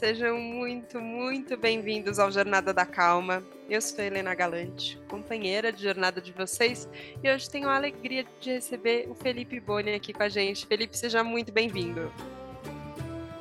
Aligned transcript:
Sejam 0.00 0.38
muito, 0.38 0.98
muito 0.98 1.58
bem-vindos 1.58 2.18
ao 2.18 2.32
Jornada 2.32 2.72
da 2.72 2.86
Calma. 2.86 3.42
Eu 3.68 3.82
sou 3.82 4.02
Helena 4.02 4.34
Galante, 4.34 4.98
companheira 5.06 5.70
de 5.70 5.82
jornada 5.82 6.22
de 6.22 6.32
vocês, 6.32 6.88
e 7.22 7.30
hoje 7.30 7.50
tenho 7.50 7.68
a 7.68 7.76
alegria 7.76 8.24
de 8.40 8.50
receber 8.50 9.06
o 9.10 9.14
Felipe 9.14 9.60
Boni 9.60 9.92
aqui 9.92 10.14
com 10.14 10.22
a 10.22 10.28
gente. 10.30 10.64
Felipe, 10.66 10.96
seja 10.96 11.22
muito 11.22 11.52
bem-vindo. 11.52 12.10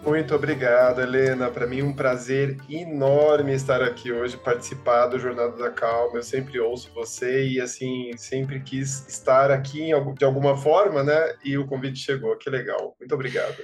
Muito 0.06 0.36
obrigado, 0.36 1.00
Helena. 1.00 1.50
Para 1.50 1.66
mim 1.66 1.80
é 1.80 1.84
um 1.84 1.94
prazer 1.94 2.58
enorme 2.70 3.54
estar 3.54 3.82
aqui 3.82 4.12
hoje, 4.12 4.36
participar 4.36 5.08
do 5.08 5.18
Jornada 5.18 5.56
da 5.56 5.72
Calma. 5.72 6.18
Eu 6.18 6.24
sempre 6.24 6.60
ouço 6.60 6.92
você 6.94 7.48
e 7.48 7.62
assim 7.62 8.12
sempre 8.18 8.60
quis 8.60 9.08
estar 9.08 9.50
aqui 9.50 9.92
de 10.18 10.26
alguma 10.26 10.58
forma, 10.58 11.04
né? 11.04 11.38
E 11.42 11.58
o 11.58 11.66
convite 11.66 12.00
chegou. 12.00 12.36
Que 12.36 12.50
legal. 12.50 12.98
Muito 13.00 13.16
obrigado. 13.16 13.56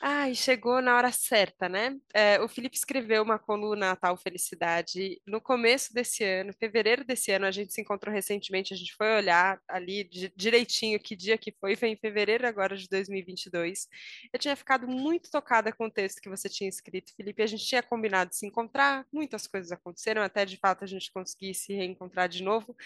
Ai, 0.00 0.32
chegou 0.32 0.80
na 0.80 0.96
hora 0.96 1.10
certa, 1.10 1.68
né? 1.68 1.96
É, 2.14 2.40
o 2.40 2.46
Felipe 2.48 2.76
escreveu 2.76 3.20
uma 3.20 3.36
coluna 3.36 3.96
Tal 3.96 4.16
Felicidade 4.16 5.20
no 5.26 5.40
começo 5.40 5.92
desse 5.92 6.22
ano, 6.22 6.52
fevereiro 6.52 7.04
desse 7.04 7.32
ano, 7.32 7.46
a 7.46 7.50
gente 7.50 7.72
se 7.72 7.80
encontrou 7.80 8.14
recentemente, 8.14 8.72
a 8.72 8.76
gente 8.76 8.94
foi 8.94 9.08
olhar 9.16 9.60
ali 9.66 10.08
direitinho 10.36 11.00
que 11.00 11.16
dia 11.16 11.36
que 11.36 11.50
foi, 11.60 11.74
foi 11.74 11.88
em 11.88 11.96
fevereiro 11.96 12.46
agora 12.46 12.76
de 12.76 12.88
2022. 12.88 13.88
Eu 14.32 14.38
tinha 14.38 14.54
ficado 14.54 14.86
muito 14.86 15.32
tocada 15.32 15.72
com 15.72 15.86
o 15.86 15.90
texto 15.90 16.20
que 16.20 16.28
você 16.28 16.48
tinha 16.48 16.68
escrito, 16.68 17.12
Felipe, 17.16 17.42
a 17.42 17.46
gente 17.46 17.66
tinha 17.66 17.82
combinado 17.82 18.32
se 18.32 18.46
encontrar, 18.46 19.04
muitas 19.12 19.48
coisas 19.48 19.72
aconteceram, 19.72 20.22
até 20.22 20.44
de 20.44 20.56
fato 20.58 20.84
a 20.84 20.86
gente 20.86 21.10
conseguir 21.12 21.54
se 21.54 21.72
reencontrar 21.74 22.28
de 22.28 22.40
novo, 22.44 22.76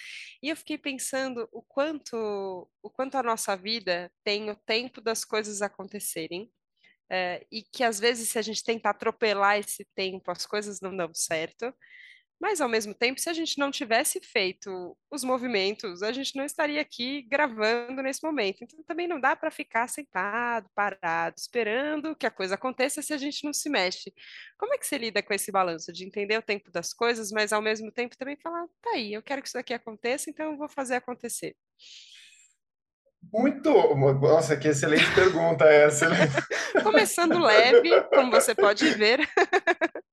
e 0.43 0.49
eu 0.49 0.57
fiquei 0.57 0.79
pensando 0.79 1.47
o 1.53 1.61
quanto, 1.61 2.17
o 2.83 2.89
quanto 2.91 3.17
a 3.17 3.23
nossa 3.23 3.55
vida 3.55 4.11
tem 4.25 4.49
o 4.51 4.57
tempo 4.57 4.99
das 5.03 5.27
coisas 5.27 5.61
acontecerem, 5.61 6.51
é, 7.11 7.47
e 7.51 7.63
que 7.63 7.85
às 7.85 8.01
vezes, 8.01 8.29
se 8.31 8.39
a 8.39 8.43
gente 8.43 8.65
tentar 8.65 8.91
atropelar 8.91 9.59
esse 9.59 9.85
tempo, 9.95 10.31
as 10.31 10.47
coisas 10.47 10.81
não 10.81 10.97
dão 10.97 11.13
certo. 11.15 11.73
Mas, 12.41 12.61
ao 12.61 12.69
mesmo 12.69 12.93
tempo, 12.93 13.21
se 13.21 13.31
a 13.31 13.33
gente 13.33 13.57
não 13.57 13.71
tivesse 13.71 14.21
feito 14.21 14.99
os 15.09 15.23
movimentos, 15.23 16.03
a 16.03 16.11
gente 16.11 16.35
não 16.35 16.45
estaria 16.45 16.81
aqui 16.81 17.23
gravando 17.23 18.03
nesse 18.03 18.21
momento. 18.25 18.65
Então, 18.65 18.83
também 18.83 19.07
não 19.07 19.21
dá 19.21 19.37
para 19.37 19.49
ficar 19.49 19.89
sentado, 19.89 20.69
parado, 20.75 21.37
esperando 21.39 22.17
que 22.17 22.27
a 22.27 22.33
coisa 22.33 22.57
aconteça 22.57 23.01
se 23.01 23.13
a 23.13 23.17
gente 23.17 23.45
não 23.45 23.53
se 23.53 23.71
mexe. 23.71 24.13
Como 24.59 24.75
é 24.75 24.79
que 24.79 24.85
você 24.85 24.99
lida 24.99 25.23
com 25.23 25.33
esse 25.33 25.53
balanço 25.53 25.93
de 25.93 26.05
entender 26.05 26.37
o 26.37 26.43
tempo 26.43 26.69
das 26.73 26.93
coisas, 26.93 27.31
mas, 27.31 27.53
ao 27.53 27.63
mesmo 27.63 27.93
tempo, 27.93 28.17
também 28.17 28.37
falar: 28.37 28.67
tá 28.83 28.91
aí, 28.91 29.13
eu 29.13 29.23
quero 29.23 29.41
que 29.41 29.47
isso 29.47 29.57
daqui 29.57 29.73
aconteça, 29.73 30.29
então 30.29 30.51
eu 30.51 30.57
vou 30.59 30.69
fazer 30.69 30.97
acontecer? 30.97 31.57
Muito. 33.31 33.95
Nossa, 33.95 34.57
que 34.57 34.69
excelente 34.69 35.15
pergunta 35.15 35.65
essa. 35.65 36.07
Começando 36.83 37.39
leve, 37.39 38.03
como 38.05 38.31
você 38.31 38.55
pode 38.55 38.89
ver. 38.91 39.21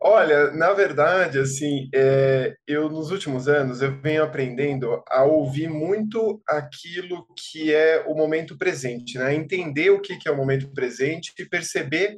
Olha, 0.00 0.52
na 0.52 0.72
verdade, 0.72 1.38
assim, 1.38 1.88
é, 1.94 2.54
eu 2.66 2.88
nos 2.88 3.10
últimos 3.10 3.48
anos 3.48 3.82
eu 3.82 4.00
venho 4.00 4.22
aprendendo 4.22 5.02
a 5.08 5.24
ouvir 5.24 5.68
muito 5.68 6.40
aquilo 6.48 7.26
que 7.36 7.74
é 7.74 8.04
o 8.06 8.14
momento 8.14 8.56
presente, 8.56 9.18
né? 9.18 9.34
Entender 9.34 9.90
o 9.90 10.00
que, 10.00 10.16
que 10.16 10.28
é 10.28 10.32
o 10.32 10.36
momento 10.36 10.72
presente 10.72 11.32
e 11.38 11.48
perceber 11.48 12.16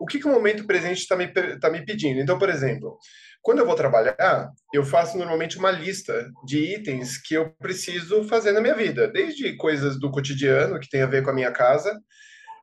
o 0.00 0.06
que, 0.06 0.18
que 0.18 0.26
o 0.26 0.32
momento 0.32 0.66
presente 0.66 0.98
está 0.98 1.16
me, 1.16 1.28
tá 1.28 1.70
me 1.70 1.84
pedindo. 1.84 2.20
Então, 2.20 2.38
por 2.38 2.48
exemplo, 2.48 2.98
quando 3.46 3.60
eu 3.60 3.66
vou 3.66 3.76
trabalhar, 3.76 4.50
eu 4.74 4.82
faço 4.84 5.16
normalmente 5.16 5.56
uma 5.56 5.70
lista 5.70 6.28
de 6.44 6.58
itens 6.74 7.16
que 7.16 7.34
eu 7.34 7.54
preciso 7.60 8.24
fazer 8.24 8.50
na 8.50 8.60
minha 8.60 8.74
vida, 8.74 9.06
desde 9.06 9.54
coisas 9.54 10.00
do 10.00 10.10
cotidiano 10.10 10.80
que 10.80 10.88
tem 10.88 11.00
a 11.02 11.06
ver 11.06 11.22
com 11.22 11.30
a 11.30 11.32
minha 11.32 11.52
casa, 11.52 11.96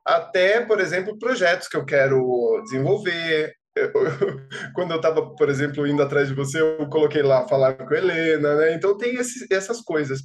até, 0.04 0.60
por 0.60 0.78
exemplo, 0.82 1.18
projetos 1.18 1.68
que 1.68 1.76
eu 1.78 1.86
quero 1.86 2.60
desenvolver. 2.64 3.54
quando 4.74 4.90
eu 4.90 4.98
estava, 4.98 5.34
por 5.34 5.48
exemplo, 5.48 5.86
indo 5.86 6.02
atrás 6.02 6.28
de 6.28 6.34
você, 6.34 6.60
eu 6.60 6.86
coloquei 6.90 7.22
lá 7.22 7.48
falar 7.48 7.72
com 7.72 7.94
a 7.94 7.96
Helena, 7.96 8.54
né? 8.54 8.74
Então 8.74 8.94
tem 8.98 9.14
esses, 9.14 9.50
essas 9.50 9.80
coisas. 9.80 10.20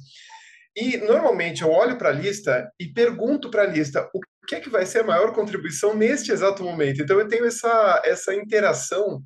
E 0.76 0.98
normalmente 0.98 1.62
eu 1.62 1.70
olho 1.70 1.96
para 1.96 2.10
a 2.10 2.12
lista 2.12 2.70
e 2.78 2.86
pergunto 2.86 3.50
para 3.50 3.62
a 3.62 3.66
lista 3.66 4.10
o 4.14 4.20
que 4.46 4.56
é 4.56 4.60
que 4.60 4.68
vai 4.68 4.84
ser 4.84 5.00
a 5.00 5.04
maior 5.04 5.32
contribuição 5.32 5.96
neste 5.96 6.30
exato 6.30 6.62
momento. 6.62 7.00
Então 7.00 7.18
eu 7.18 7.26
tenho 7.26 7.46
essa, 7.46 8.02
essa 8.04 8.34
interação 8.34 9.22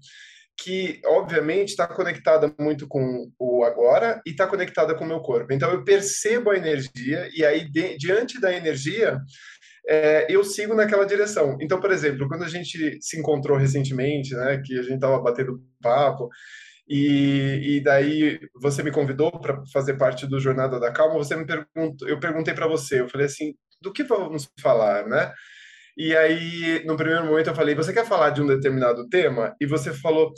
que, 0.56 1.00
obviamente, 1.04 1.70
está 1.70 1.87
conectada 1.87 2.53
muito 2.59 2.87
com 2.87 3.31
o 3.38 3.65
agora 3.65 4.20
e 4.26 4.31
está 4.31 4.47
conectada 4.47 4.94
com 4.94 5.04
o 5.04 5.09
meu 5.09 5.20
corpo. 5.20 5.53
Então, 5.53 5.70
eu 5.70 5.84
percebo 5.84 6.50
a 6.50 6.56
energia 6.56 7.28
e 7.34 7.44
aí, 7.44 7.69
de, 7.70 7.97
diante 7.97 8.41
da 8.41 8.53
energia, 8.53 9.20
é, 9.88 10.26
eu 10.28 10.44
sigo 10.44 10.75
naquela 10.75 11.04
direção. 11.04 11.56
Então, 11.60 11.81
por 11.81 11.91
exemplo, 11.91 12.28
quando 12.28 12.44
a 12.44 12.48
gente 12.48 12.98
se 13.00 13.19
encontrou 13.19 13.59
recentemente, 13.59 14.34
né, 14.34 14.62
que 14.65 14.78
a 14.78 14.82
gente 14.82 14.94
estava 14.94 15.19
batendo 15.20 15.62
papo, 15.82 16.28
e, 16.88 17.76
e, 17.76 17.81
daí 17.82 18.38
você 18.60 18.82
me 18.82 18.92
convidou 18.92 19.32
para 19.32 19.62
fazer 19.72 19.94
parte 19.94 20.26
do 20.26 20.38
Jornada 20.38 20.78
da 20.78 20.92
Calma, 20.92 21.15
você 21.15 21.34
me 21.34 21.47
perguntou, 21.47 22.06
eu 22.06 22.21
perguntei 22.21 22.53
para 22.53 22.66
você, 22.69 23.00
eu 23.00 23.09
falei 23.09 23.26
assim, 23.26 23.54
do 23.81 23.91
que 23.91 24.04
vamos 24.04 24.50
falar, 24.60 25.06
né? 25.06 25.32
E 25.97 26.16
aí, 26.16 26.84
no 26.84 26.97
primeiro 26.97 27.25
momento, 27.25 27.49
eu 27.49 27.55
falei: 27.55 27.75
Você 27.75 27.93
quer 27.93 28.06
falar 28.06 28.31
de 28.31 28.43
um 28.43 28.47
determinado 28.47 29.09
tema? 29.09 29.55
E 29.60 29.66
você 29.66 29.93
falou: 29.93 30.32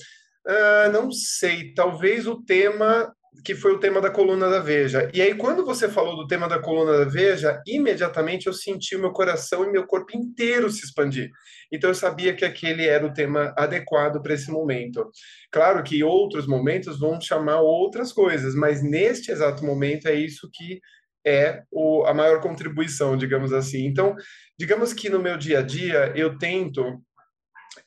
ah, 0.47 0.91
Não 0.93 1.11
sei, 1.11 1.73
talvez 1.75 2.27
o 2.27 2.43
tema 2.43 3.13
que 3.45 3.55
foi 3.55 3.73
o 3.73 3.79
tema 3.79 4.01
da 4.01 4.11
coluna 4.11 4.49
da 4.49 4.61
Veja. 4.61 5.11
E 5.13 5.21
aí, 5.21 5.35
quando 5.35 5.65
você 5.65 5.89
falou 5.89 6.17
do 6.17 6.27
tema 6.27 6.49
da 6.49 6.59
coluna 6.59 6.99
da 6.99 7.05
Veja, 7.05 7.61
imediatamente 7.67 8.47
eu 8.47 8.53
senti 8.53 8.97
o 8.97 9.01
meu 9.01 9.13
coração 9.13 9.65
e 9.65 9.71
meu 9.71 9.87
corpo 9.87 10.17
inteiro 10.17 10.71
se 10.71 10.85
expandir. 10.85 11.31
Então, 11.73 11.91
eu 11.91 11.95
sabia 11.95 12.35
que 12.35 12.45
aquele 12.45 12.87
era 12.87 13.05
o 13.07 13.13
tema 13.13 13.53
adequado 13.57 14.23
para 14.23 14.35
esse 14.35 14.51
momento. 14.51 15.11
Claro 15.51 15.83
que 15.83 16.03
outros 16.03 16.47
momentos 16.47 16.99
vão 16.99 17.21
chamar 17.21 17.61
outras 17.61 18.13
coisas, 18.13 18.55
mas 18.55 18.83
neste 18.83 19.31
exato 19.31 19.65
momento 19.65 20.09
é 20.09 20.15
isso 20.15 20.49
que 20.53 20.81
é 21.27 21.63
o, 21.73 22.05
a 22.05 22.15
maior 22.15 22.41
contribuição, 22.41 23.17
digamos 23.17 23.53
assim. 23.53 23.85
Então, 23.85 24.15
digamos 24.59 24.93
que 24.93 25.11
no 25.11 25.19
meu 25.19 25.37
dia 25.37 25.59
a 25.59 25.63
dia 25.63 26.13
eu 26.15 26.39
tento 26.39 27.03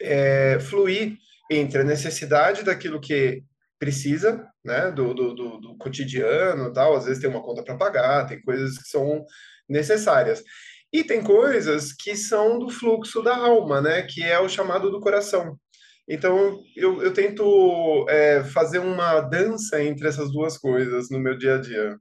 é, 0.01 0.59
fluir 0.59 1.15
entre 1.49 1.81
a 1.81 1.83
necessidade 1.83 2.63
daquilo 2.63 2.99
que 2.99 3.41
precisa, 3.79 4.45
né, 4.63 4.91
do, 4.91 5.13
do, 5.13 5.33
do, 5.33 5.57
do 5.57 5.77
cotidiano, 5.77 6.73
tal. 6.73 6.97
Às 6.97 7.05
vezes 7.05 7.21
tem 7.21 7.29
uma 7.29 7.41
conta 7.41 7.63
para 7.63 7.77
pagar, 7.77 8.25
tem 8.25 8.41
coisas 8.41 8.77
que 8.77 8.89
são 8.89 9.25
necessárias. 9.67 10.43
E 10.91 11.03
tem 11.03 11.23
coisas 11.23 11.93
que 11.93 12.15
são 12.15 12.59
do 12.59 12.69
fluxo 12.69 13.21
da 13.21 13.37
alma, 13.37 13.79
né, 13.79 14.01
que 14.01 14.21
é 14.21 14.39
o 14.39 14.49
chamado 14.49 14.91
do 14.91 14.99
coração. 14.99 15.57
Então, 16.07 16.59
eu, 16.75 17.03
eu 17.03 17.13
tento 17.13 18.05
é, 18.09 18.43
fazer 18.43 18.79
uma 18.79 19.21
dança 19.21 19.81
entre 19.81 20.07
essas 20.07 20.31
duas 20.31 20.57
coisas 20.57 21.09
no 21.11 21.19
meu 21.19 21.37
dia 21.37 21.55
a 21.55 21.61
dia. 21.61 21.95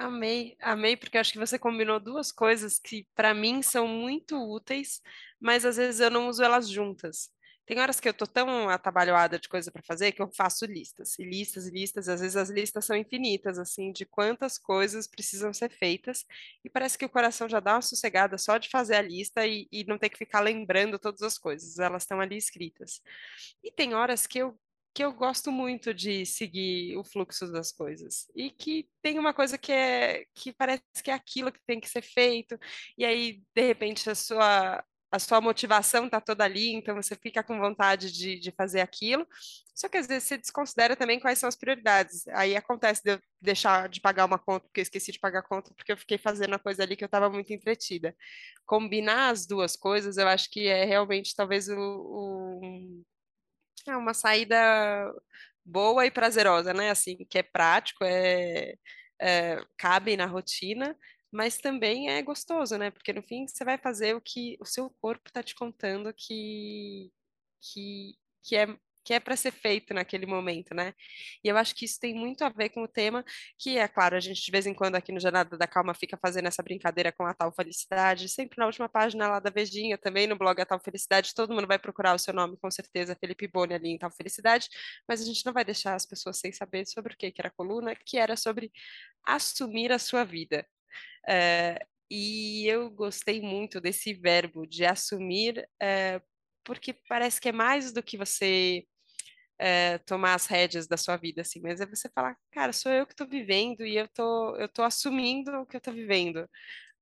Amei, 0.00 0.56
amei, 0.62 0.96
porque 0.96 1.18
acho 1.18 1.30
que 1.30 1.38
você 1.38 1.58
combinou 1.58 2.00
duas 2.00 2.32
coisas 2.32 2.78
que 2.78 3.06
para 3.14 3.34
mim 3.34 3.60
são 3.62 3.86
muito 3.86 4.34
úteis, 4.34 5.02
mas 5.38 5.62
às 5.66 5.76
vezes 5.76 6.00
eu 6.00 6.10
não 6.10 6.26
uso 6.28 6.42
elas 6.42 6.70
juntas. 6.70 7.28
Tem 7.66 7.78
horas 7.78 8.00
que 8.00 8.08
eu 8.08 8.14
tô 8.14 8.26
tão 8.26 8.70
atabalhoada 8.70 9.38
de 9.38 9.46
coisa 9.46 9.70
para 9.70 9.82
fazer 9.82 10.12
que 10.12 10.22
eu 10.22 10.30
faço 10.34 10.64
listas, 10.64 11.18
e 11.18 11.22
listas 11.22 11.66
e 11.66 11.70
listas, 11.70 12.08
às 12.08 12.20
vezes 12.22 12.34
as 12.34 12.48
listas 12.48 12.86
são 12.86 12.96
infinitas, 12.96 13.58
assim, 13.58 13.92
de 13.92 14.06
quantas 14.06 14.56
coisas 14.58 15.06
precisam 15.06 15.52
ser 15.52 15.70
feitas, 15.70 16.24
e 16.64 16.70
parece 16.70 16.96
que 16.96 17.04
o 17.04 17.08
coração 17.10 17.46
já 17.46 17.60
dá 17.60 17.74
uma 17.74 17.82
sossegada 17.82 18.38
só 18.38 18.56
de 18.56 18.70
fazer 18.70 18.94
a 18.96 19.02
lista 19.02 19.46
e, 19.46 19.68
e 19.70 19.84
não 19.84 19.98
ter 19.98 20.08
que 20.08 20.16
ficar 20.16 20.40
lembrando 20.40 20.98
todas 20.98 21.20
as 21.20 21.36
coisas, 21.36 21.78
elas 21.78 22.04
estão 22.04 22.20
ali 22.22 22.38
escritas. 22.38 23.02
E 23.62 23.70
tem 23.70 23.92
horas 23.94 24.26
que 24.26 24.38
eu 24.38 24.58
que 24.94 25.04
eu 25.04 25.12
gosto 25.12 25.52
muito 25.52 25.94
de 25.94 26.26
seguir 26.26 26.96
o 26.96 27.04
fluxo 27.04 27.50
das 27.52 27.72
coisas 27.72 28.26
e 28.34 28.50
que 28.50 28.88
tem 29.02 29.18
uma 29.18 29.32
coisa 29.32 29.56
que 29.56 29.72
é 29.72 30.24
que 30.34 30.52
parece 30.52 30.82
que 31.02 31.10
é 31.10 31.14
aquilo 31.14 31.52
que 31.52 31.60
tem 31.66 31.80
que 31.80 31.88
ser 31.88 32.02
feito 32.02 32.58
e 32.98 33.04
aí 33.04 33.42
de 33.54 33.62
repente 33.62 34.08
a 34.10 34.14
sua 34.14 34.84
a 35.10 35.18
sua 35.18 35.40
motivação 35.40 36.04
está 36.06 36.20
toda 36.20 36.44
ali, 36.44 36.72
então 36.72 36.94
você 36.94 37.16
fica 37.16 37.42
com 37.42 37.58
vontade 37.58 38.12
de, 38.12 38.38
de 38.38 38.52
fazer 38.52 38.80
aquilo. 38.80 39.26
Só 39.74 39.88
que 39.88 39.96
às 39.96 40.06
vezes 40.06 40.28
você 40.28 40.38
desconsidera 40.38 40.94
também 40.94 41.18
quais 41.18 41.38
são 41.38 41.48
as 41.48 41.56
prioridades. 41.56 42.28
Aí 42.28 42.54
acontece 42.54 43.02
de 43.02 43.14
eu 43.14 43.20
deixar 43.40 43.88
de 43.88 44.00
pagar 44.00 44.26
uma 44.26 44.38
conta 44.38 44.66
porque 44.66 44.80
eu 44.80 44.82
esqueci 44.82 45.10
de 45.10 45.18
pagar 45.18 45.40
a 45.40 45.42
conta 45.42 45.72
porque 45.74 45.90
eu 45.90 45.96
fiquei 45.96 46.16
fazendo 46.16 46.54
a 46.54 46.58
coisa 46.60 46.82
ali 46.84 46.96
que 46.96 47.02
eu 47.02 47.06
estava 47.06 47.28
muito 47.28 47.52
entretida. 47.52 48.14
Combinar 48.64 49.30
as 49.30 49.46
duas 49.46 49.74
coisas, 49.74 50.16
eu 50.16 50.28
acho 50.28 50.48
que 50.48 50.68
é 50.68 50.84
realmente 50.84 51.34
talvez 51.34 51.68
o, 51.68 51.76
o 51.76 53.02
é 53.86 53.96
uma 53.96 54.14
saída 54.14 54.56
boa 55.64 56.06
e 56.06 56.10
prazerosa, 56.10 56.72
né? 56.74 56.90
Assim, 56.90 57.16
que 57.28 57.38
é 57.38 57.42
prático, 57.42 58.04
é, 58.04 58.74
é, 59.20 59.64
cabe 59.76 60.16
na 60.16 60.26
rotina, 60.26 60.96
mas 61.30 61.58
também 61.58 62.10
é 62.10 62.22
gostoso, 62.22 62.76
né? 62.76 62.90
Porque 62.90 63.12
no 63.12 63.22
fim 63.22 63.46
você 63.46 63.64
vai 63.64 63.78
fazer 63.78 64.14
o 64.16 64.20
que 64.20 64.56
o 64.60 64.64
seu 64.64 64.90
corpo 65.00 65.28
está 65.28 65.42
te 65.42 65.54
contando 65.54 66.12
que, 66.14 67.12
que, 67.60 68.14
que 68.42 68.56
é 68.56 68.66
que 69.04 69.14
é 69.14 69.20
para 69.20 69.36
ser 69.36 69.52
feito 69.52 69.94
naquele 69.94 70.26
momento, 70.26 70.74
né? 70.74 70.94
E 71.44 71.48
eu 71.48 71.56
acho 71.56 71.74
que 71.74 71.84
isso 71.84 71.98
tem 72.00 72.14
muito 72.14 72.42
a 72.44 72.48
ver 72.48 72.70
com 72.70 72.82
o 72.82 72.88
tema, 72.88 73.24
que 73.58 73.78
é 73.78 73.88
claro, 73.88 74.16
a 74.16 74.20
gente 74.20 74.42
de 74.44 74.50
vez 74.50 74.66
em 74.66 74.74
quando 74.74 74.96
aqui 74.96 75.12
no 75.12 75.20
Jornada 75.20 75.56
da 75.56 75.66
Calma 75.66 75.94
fica 75.94 76.16
fazendo 76.16 76.48
essa 76.48 76.62
brincadeira 76.62 77.12
com 77.12 77.24
a 77.24 77.34
tal 77.34 77.52
felicidade, 77.52 78.28
sempre 78.28 78.58
na 78.58 78.66
última 78.66 78.88
página 78.88 79.28
lá 79.28 79.40
da 79.40 79.50
Vejinha, 79.50 79.98
também 79.98 80.26
no 80.26 80.36
blog 80.36 80.60
A 80.60 80.66
Tal 80.66 80.80
Felicidade, 80.80 81.34
todo 81.34 81.54
mundo 81.54 81.66
vai 81.66 81.78
procurar 81.78 82.14
o 82.14 82.18
seu 82.18 82.34
nome, 82.34 82.56
com 82.58 82.70
certeza, 82.70 83.16
Felipe 83.18 83.46
Boni 83.48 83.74
ali 83.74 83.90
em 83.90 83.98
Tal 83.98 84.10
Felicidade, 84.10 84.68
mas 85.08 85.20
a 85.22 85.24
gente 85.24 85.44
não 85.46 85.52
vai 85.52 85.64
deixar 85.64 85.94
as 85.94 86.06
pessoas 86.06 86.38
sem 86.38 86.52
saber 86.52 86.86
sobre 86.86 87.14
o 87.14 87.16
que, 87.16 87.30
que 87.30 87.40
era 87.40 87.48
a 87.48 87.52
coluna, 87.52 87.94
que 87.94 88.18
era 88.18 88.36
sobre 88.36 88.72
assumir 89.26 89.92
a 89.92 89.98
sua 89.98 90.24
vida. 90.24 90.66
É, 91.28 91.78
e 92.10 92.66
eu 92.66 92.90
gostei 92.90 93.40
muito 93.40 93.80
desse 93.80 94.12
verbo 94.12 94.66
de 94.66 94.84
assumir, 94.84 95.68
é, 95.80 96.20
porque 96.64 96.94
parece 97.08 97.40
que 97.40 97.48
é 97.48 97.52
mais 97.52 97.92
do 97.92 98.02
que 98.02 98.16
você 98.16 98.84
é, 99.60 99.98
tomar 99.98 100.34
as 100.34 100.46
rédeas 100.46 100.86
da 100.86 100.96
sua 100.96 101.16
vida, 101.16 101.42
assim, 101.42 101.60
mas 101.60 101.80
é 101.80 101.86
você 101.86 102.08
falar, 102.14 102.36
cara, 102.50 102.72
sou 102.72 102.90
eu 102.90 103.06
que 103.06 103.12
estou 103.12 103.28
vivendo 103.28 103.84
e 103.84 103.96
eu 103.96 104.08
tô, 104.08 104.56
eu 104.56 104.68
tô 104.68 104.82
assumindo 104.82 105.52
o 105.60 105.66
que 105.66 105.76
eu 105.76 105.78
estou 105.78 105.92
vivendo. 105.92 106.48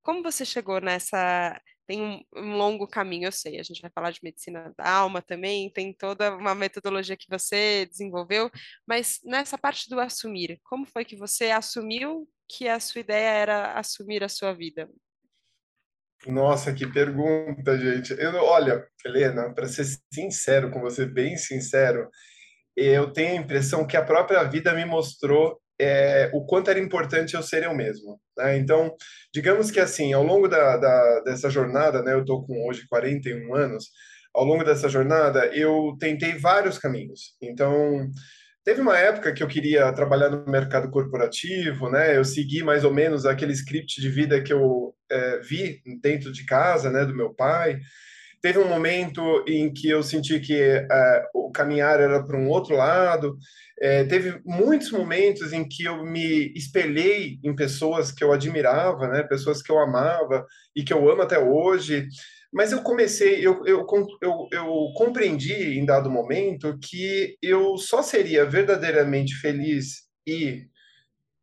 Como 0.02 0.22
você 0.22 0.44
chegou 0.44 0.80
nessa. 0.80 1.60
Tem 1.86 2.02
um, 2.02 2.22
um, 2.36 2.56
longo 2.56 2.86
caminho, 2.86 3.26
eu 3.28 3.32
sei. 3.32 3.58
A 3.58 3.62
gente 3.62 3.80
vai 3.80 3.90
falar 3.90 4.10
de 4.10 4.20
medicina 4.22 4.74
da 4.76 4.90
alma 4.90 5.22
também, 5.22 5.70
tem 5.72 5.92
toda 5.92 6.36
uma 6.36 6.54
metodologia 6.54 7.16
que 7.16 7.28
você 7.30 7.86
desenvolveu, 7.86 8.50
mas 8.86 9.20
nessa 9.24 9.56
parte 9.56 9.88
do 9.88 10.00
assumir, 10.00 10.60
como 10.64 10.86
foi 10.86 11.04
que 11.04 11.16
você 11.16 11.50
assumiu 11.50 12.28
que 12.48 12.68
a 12.68 12.80
sua 12.80 13.00
ideia 13.00 13.30
era 13.30 13.72
assumir 13.78 14.22
a 14.24 14.28
sua 14.28 14.52
vida? 14.52 14.88
Nossa, 16.26 16.72
que 16.72 16.86
pergunta, 16.86 17.78
gente. 17.78 18.12
Eu, 18.18 18.34
olha, 18.36 18.84
Helena, 19.04 19.52
para 19.54 19.68
ser 19.68 19.84
sincero 20.12 20.70
com 20.70 20.80
você, 20.80 21.06
bem 21.06 21.36
sincero, 21.36 22.08
eu 22.76 23.12
tenho 23.12 23.32
a 23.32 23.42
impressão 23.42 23.86
que 23.86 23.96
a 23.96 24.04
própria 24.04 24.42
vida 24.44 24.74
me 24.74 24.84
mostrou 24.84 25.60
é, 25.80 26.28
o 26.34 26.44
quanto 26.44 26.70
era 26.70 26.78
importante 26.78 27.34
eu 27.34 27.42
ser 27.42 27.62
eu 27.62 27.74
mesmo. 27.74 28.20
Né? 28.36 28.58
Então, 28.58 28.94
digamos 29.32 29.70
que 29.70 29.80
assim, 29.80 30.12
ao 30.12 30.24
longo 30.24 30.48
da, 30.48 30.76
da 30.76 31.20
dessa 31.20 31.48
jornada, 31.48 32.02
né, 32.02 32.14
eu 32.14 32.20
estou 32.20 32.44
com 32.44 32.68
hoje 32.68 32.86
41 32.88 33.54
anos, 33.54 33.86
ao 34.34 34.44
longo 34.44 34.64
dessa 34.64 34.88
jornada 34.88 35.46
eu 35.54 35.96
tentei 36.00 36.34
vários 36.34 36.78
caminhos. 36.78 37.36
Então, 37.40 38.10
teve 38.64 38.80
uma 38.80 38.98
época 38.98 39.32
que 39.32 39.42
eu 39.42 39.48
queria 39.48 39.92
trabalhar 39.92 40.30
no 40.30 40.44
mercado 40.50 40.90
corporativo, 40.90 41.88
né? 41.90 42.16
Eu 42.16 42.24
segui 42.24 42.62
mais 42.62 42.84
ou 42.84 42.92
menos 42.92 43.24
aquele 43.24 43.52
script 43.52 44.00
de 44.00 44.08
vida 44.10 44.42
que 44.42 44.52
eu 44.52 44.94
é, 45.10 45.38
vi 45.40 45.80
dentro 46.02 46.32
de 46.32 46.44
casa, 46.44 46.90
né, 46.90 47.04
do 47.04 47.14
meu 47.14 47.34
pai. 47.34 47.80
Teve 48.40 48.58
um 48.58 48.68
momento 48.68 49.44
em 49.48 49.72
que 49.72 49.88
eu 49.88 50.02
senti 50.02 50.38
que 50.38 50.54
é, 50.54 51.24
o 51.34 51.50
caminhar 51.50 52.00
era 52.00 52.22
para 52.22 52.36
um 52.36 52.48
outro 52.48 52.76
lado. 52.76 53.36
É, 53.80 54.04
teve 54.04 54.40
muitos 54.44 54.92
momentos 54.92 55.52
em 55.52 55.68
que 55.68 55.84
eu 55.84 56.04
me 56.04 56.52
espelhei 56.54 57.38
em 57.42 57.54
pessoas 57.54 58.12
que 58.12 58.22
eu 58.22 58.32
admirava, 58.32 59.08
né? 59.08 59.22
Pessoas 59.24 59.60
que 59.60 59.72
eu 59.72 59.78
amava 59.78 60.46
e 60.74 60.84
que 60.84 60.92
eu 60.92 61.10
amo 61.10 61.22
até 61.22 61.38
hoje. 61.38 62.06
Mas 62.52 62.72
eu 62.72 62.82
comecei, 62.82 63.46
eu, 63.46 63.64
eu, 63.66 63.84
eu, 64.22 64.48
eu 64.52 64.92
compreendi 64.94 65.78
em 65.78 65.84
dado 65.84 66.10
momento 66.10 66.78
que 66.80 67.36
eu 67.42 67.76
só 67.76 68.02
seria 68.02 68.46
verdadeiramente 68.46 69.34
feliz 69.34 70.08
e 70.26 70.66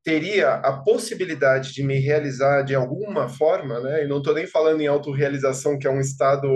teria 0.05 0.53
a 0.53 0.83
possibilidade 0.83 1.73
de 1.73 1.83
me 1.83 1.97
realizar 1.97 2.61
de 2.61 2.75
alguma 2.75 3.27
forma, 3.27 3.79
né? 3.79 4.03
E 4.03 4.07
não 4.07 4.19
estou 4.19 4.35
nem 4.35 4.45
falando 4.45 4.79
em 4.79 4.87
autorrealização, 4.87 5.79
que 5.79 5.87
é 5.87 5.89
um 5.89 5.99
estado 5.99 6.47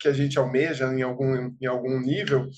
que 0.00 0.08
a 0.08 0.12
gente 0.12 0.38
almeja 0.38 0.86
em 0.86 1.02
algum, 1.02 1.54
em 1.60 1.66
algum 1.66 2.00
nível, 2.00 2.48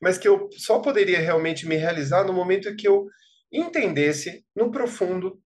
mas 0.00 0.16
que 0.16 0.28
eu 0.28 0.48
só 0.56 0.78
poderia 0.78 1.18
realmente 1.18 1.66
me 1.66 1.74
realizar 1.74 2.24
no 2.24 2.32
momento 2.32 2.74
que 2.76 2.86
eu 2.86 3.06
entendesse, 3.52 4.44
no 4.54 4.70
profundo, 4.70 5.36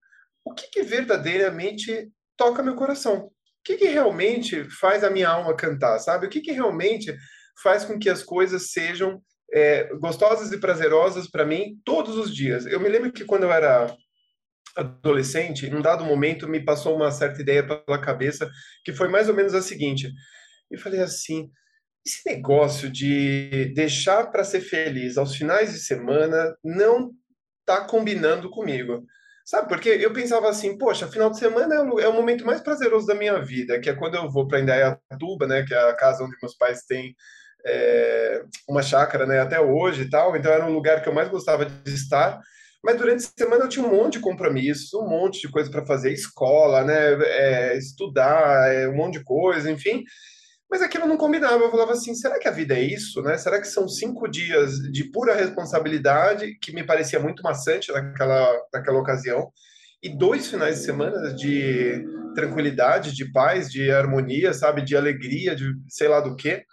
o 0.45 0.53
que, 0.53 0.69
que 0.69 0.83
verdadeiramente 0.83 2.09
toca 2.37 2.63
meu 2.63 2.75
coração. 2.75 3.25
O 3.25 3.31
que, 3.65 3.75
que 3.75 3.87
realmente 3.87 4.63
faz 4.69 5.03
a 5.03 5.09
minha 5.09 5.29
alma 5.29 5.55
cantar, 5.55 5.97
sabe? 5.97 6.27
O 6.27 6.29
que, 6.29 6.41
que 6.41 6.51
realmente 6.51 7.13
faz 7.61 7.83
com 7.83 7.97
que 7.97 8.09
as 8.09 8.21
coisas 8.21 8.69
sejam 8.71 9.19
é, 9.51 9.89
gostosas 9.95 10.51
e 10.51 10.59
prazerosas 10.59 11.27
para 11.27 11.45
mim 11.45 11.79
todos 11.83 12.15
os 12.17 12.33
dias. 12.33 12.67
Eu 12.67 12.79
me 12.79 12.87
lembro 12.87 13.11
que 13.11 13.25
quando 13.25 13.43
eu 13.43 13.51
era 13.51 13.93
adolescente, 14.77 15.65
em 15.65 15.75
um 15.75 15.81
dado 15.81 16.05
momento 16.05 16.47
me 16.47 16.63
passou 16.63 16.95
uma 16.95 17.11
certa 17.11 17.41
ideia 17.41 17.65
pela 17.65 17.99
cabeça, 17.99 18.49
que 18.85 18.93
foi 18.93 19.07
mais 19.07 19.27
ou 19.27 19.35
menos 19.35 19.53
a 19.53 19.61
seguinte. 19.61 20.11
Eu 20.69 20.79
falei 20.79 21.01
assim, 21.01 21.49
esse 22.05 22.21
negócio 22.25 22.89
de 22.89 23.73
deixar 23.73 24.31
para 24.31 24.43
ser 24.43 24.61
feliz 24.61 25.17
aos 25.17 25.35
finais 25.35 25.73
de 25.73 25.79
semana 25.79 26.55
não 26.63 27.11
tá 27.65 27.81
combinando 27.81 28.49
comigo. 28.49 29.05
Sabe, 29.45 29.69
porque 29.69 29.87
eu 29.87 30.11
pensava 30.11 30.49
assim, 30.49 30.77
poxa, 30.77 31.07
final 31.07 31.29
de 31.29 31.39
semana 31.39 31.75
é 31.75 31.79
o, 31.79 31.99
é 32.01 32.07
o 32.07 32.13
momento 32.13 32.45
mais 32.45 32.59
prazeroso 32.59 33.07
da 33.07 33.15
minha 33.15 33.39
vida, 33.39 33.79
que 33.79 33.89
é 33.89 33.95
quando 33.95 34.15
eu 34.15 34.29
vou 34.29 34.45
para 34.45 34.59
Indaiatuba, 34.59 35.47
né, 35.47 35.63
que 35.63 35.73
é 35.73 35.89
a 35.89 35.95
casa 35.95 36.21
onde 36.21 36.35
meus 36.41 36.53
pais 36.57 36.83
têm 36.83 37.15
é, 37.65 38.43
uma 38.67 38.81
chácara, 38.81 39.25
né, 39.25 39.39
até 39.39 39.57
hoje 39.57 40.01
e 40.01 40.09
tal, 40.09 40.35
então 40.35 40.51
era 40.51 40.65
um 40.65 40.73
lugar 40.73 41.01
que 41.01 41.07
eu 41.07 41.13
mais 41.13 41.29
gostava 41.29 41.65
de 41.65 41.93
estar, 41.93 42.41
mas 42.87 42.97
durante 42.97 43.25
a 43.25 43.29
semana 43.37 43.65
eu 43.65 43.67
tinha 43.67 43.85
um 43.85 43.91
monte 43.91 44.13
de 44.13 44.21
compromissos, 44.21 44.93
um 44.93 45.09
monte 45.09 45.41
de 45.41 45.49
coisa 45.49 45.69
para 45.69 45.85
fazer, 45.85 46.13
escola, 46.13 46.85
né, 46.85 47.21
é, 47.21 47.77
estudar, 47.77 48.73
é, 48.73 48.87
um 48.87 48.95
monte 48.95 49.19
de 49.19 49.25
coisa, 49.25 49.69
enfim. 49.69 50.05
Mas 50.71 50.81
aquilo 50.81 51.05
não 51.05 51.17
combinava. 51.17 51.61
Eu 51.65 51.69
falava 51.69 51.91
assim: 51.91 52.15
será 52.15 52.39
que 52.39 52.47
a 52.47 52.51
vida 52.51 52.75
é 52.75 52.81
isso, 52.81 53.21
né? 53.21 53.37
Será 53.37 53.59
que 53.59 53.67
são 53.67 53.89
cinco 53.89 54.25
dias 54.25 54.75
de 54.89 55.03
pura 55.11 55.35
responsabilidade, 55.35 56.57
que 56.61 56.73
me 56.73 56.81
parecia 56.81 57.19
muito 57.19 57.43
maçante 57.43 57.91
naquela, 57.91 58.49
naquela 58.73 58.99
ocasião, 58.99 59.51
e 60.01 60.07
dois 60.07 60.47
finais 60.47 60.79
de 60.79 60.85
semana 60.85 61.33
de 61.33 62.05
tranquilidade, 62.35 63.13
de 63.13 63.29
paz, 63.33 63.69
de 63.69 63.91
harmonia, 63.91 64.53
sabe, 64.53 64.81
de 64.81 64.95
alegria, 64.95 65.53
de 65.53 65.73
sei 65.89 66.07
lá 66.07 66.21
do 66.21 66.37
quê? 66.37 66.63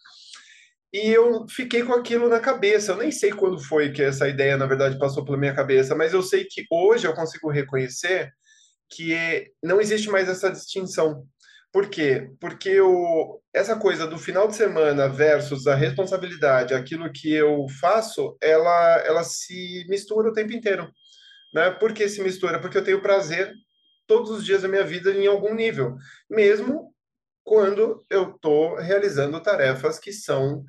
E 0.94 1.10
eu 1.10 1.44
fiquei 1.48 1.82
com 1.82 1.92
aquilo 1.92 2.28
na 2.28 2.38
cabeça. 2.38 2.92
Eu 2.92 2.98
nem 2.98 3.10
sei 3.10 3.32
quando 3.32 3.58
foi 3.58 3.90
que 3.90 4.00
essa 4.00 4.28
ideia, 4.28 4.56
na 4.56 4.64
verdade, 4.64 4.96
passou 4.96 5.24
pela 5.24 5.36
minha 5.36 5.52
cabeça, 5.52 5.92
mas 5.92 6.12
eu 6.12 6.22
sei 6.22 6.44
que 6.44 6.64
hoje 6.70 7.04
eu 7.04 7.12
consigo 7.12 7.50
reconhecer 7.50 8.32
que 8.88 9.50
não 9.60 9.80
existe 9.80 10.08
mais 10.08 10.28
essa 10.28 10.52
distinção. 10.52 11.26
Por 11.72 11.88
quê? 11.88 12.30
Porque 12.38 12.80
o, 12.80 13.40
essa 13.52 13.74
coisa 13.74 14.06
do 14.06 14.16
final 14.16 14.46
de 14.46 14.54
semana 14.54 15.08
versus 15.08 15.66
a 15.66 15.74
responsabilidade, 15.74 16.72
aquilo 16.74 17.10
que 17.10 17.32
eu 17.32 17.66
faço, 17.80 18.36
ela, 18.40 18.98
ela 18.98 19.24
se 19.24 19.84
mistura 19.88 20.28
o 20.28 20.32
tempo 20.32 20.52
inteiro. 20.52 20.88
Né? 21.52 21.72
Por 21.72 21.92
que 21.92 22.08
se 22.08 22.22
mistura? 22.22 22.60
Porque 22.60 22.78
eu 22.78 22.84
tenho 22.84 23.02
prazer 23.02 23.52
todos 24.06 24.30
os 24.30 24.44
dias 24.44 24.62
da 24.62 24.68
minha 24.68 24.84
vida 24.84 25.10
em 25.10 25.26
algum 25.26 25.56
nível, 25.56 25.96
mesmo 26.30 26.94
quando 27.42 28.06
eu 28.08 28.30
estou 28.30 28.76
realizando 28.76 29.42
tarefas 29.42 29.98
que 29.98 30.12
são 30.12 30.64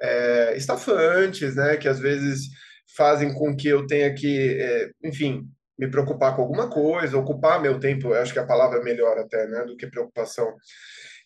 é, 0.00 0.56
estafantes, 0.56 1.56
né? 1.56 1.76
Que 1.76 1.88
às 1.88 1.98
vezes 1.98 2.48
fazem 2.96 3.32
com 3.34 3.54
que 3.54 3.68
eu 3.68 3.86
tenha 3.86 4.12
que, 4.14 4.58
é, 4.60 4.90
enfim, 5.04 5.44
me 5.78 5.90
preocupar 5.90 6.34
com 6.34 6.42
alguma 6.42 6.68
coisa, 6.68 7.18
ocupar 7.18 7.60
meu 7.60 7.78
tempo. 7.78 8.12
acho 8.12 8.32
que 8.32 8.38
a 8.38 8.46
palavra 8.46 8.80
é 8.80 8.82
melhor 8.82 9.18
até, 9.18 9.46
né? 9.46 9.64
Do 9.64 9.76
que 9.76 9.86
preocupação. 9.86 10.54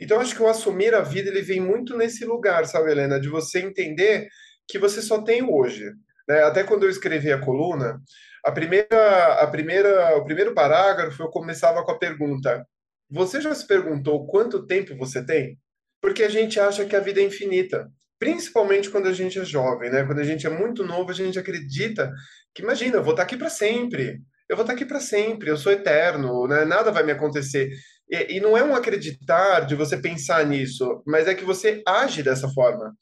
Então, 0.00 0.20
acho 0.20 0.34
que 0.34 0.42
o 0.42 0.48
assumir 0.48 0.94
a 0.94 1.00
vida 1.00 1.28
ele 1.28 1.42
vem 1.42 1.60
muito 1.60 1.96
nesse 1.96 2.24
lugar, 2.24 2.66
sabe, 2.66 2.90
Helena, 2.90 3.20
de 3.20 3.28
você 3.28 3.60
entender 3.60 4.28
que 4.68 4.78
você 4.78 5.00
só 5.00 5.22
tem 5.22 5.42
hoje. 5.42 5.92
Né? 6.28 6.42
Até 6.42 6.64
quando 6.64 6.84
eu 6.84 6.90
escrevi 6.90 7.32
a 7.32 7.40
coluna, 7.40 8.00
a 8.44 8.52
primeira, 8.52 9.34
a 9.40 9.46
primeira, 9.46 10.16
o 10.16 10.24
primeiro 10.24 10.54
parágrafo 10.54 11.22
eu 11.22 11.28
começava 11.28 11.84
com 11.84 11.92
a 11.92 11.98
pergunta: 11.98 12.66
Você 13.10 13.40
já 13.40 13.54
se 13.54 13.66
perguntou 13.66 14.26
quanto 14.26 14.66
tempo 14.66 14.96
você 14.96 15.24
tem? 15.24 15.58
Porque 16.00 16.22
a 16.22 16.28
gente 16.28 16.60
acha 16.60 16.84
que 16.84 16.96
a 16.96 17.00
vida 17.00 17.20
é 17.20 17.24
infinita 17.24 17.88
principalmente 18.24 18.88
quando 18.88 19.06
a 19.06 19.12
gente 19.12 19.38
é 19.38 19.44
jovem, 19.44 19.90
né? 19.90 20.02
Quando 20.06 20.20
a 20.20 20.24
gente 20.24 20.46
é 20.46 20.50
muito 20.50 20.82
novo, 20.82 21.10
a 21.10 21.14
gente 21.14 21.38
acredita 21.38 22.10
que, 22.54 22.62
imagina, 22.62 22.96
eu 22.96 23.02
vou 23.02 23.12
estar 23.12 23.22
aqui 23.22 23.36
para 23.36 23.50
sempre, 23.50 24.22
eu 24.48 24.56
vou 24.56 24.62
estar 24.62 24.72
aqui 24.72 24.86
para 24.86 24.98
sempre, 24.98 25.50
eu 25.50 25.58
sou 25.58 25.70
eterno, 25.70 26.46
né? 26.46 26.64
Nada 26.64 26.90
vai 26.90 27.02
me 27.02 27.12
acontecer. 27.12 27.70
E, 28.08 28.36
e, 28.36 28.40
não 28.40 28.56
é 28.56 28.64
um 28.64 28.74
acreditar 28.74 29.66
de 29.66 29.74
você 29.74 29.98
pensar 29.98 30.46
nisso, 30.46 31.02
mas 31.06 31.28
é 31.28 31.34
que 31.34 31.44
você 31.44 31.82
age 31.86 32.22
dessa 32.22 32.48
forma. 32.48 32.96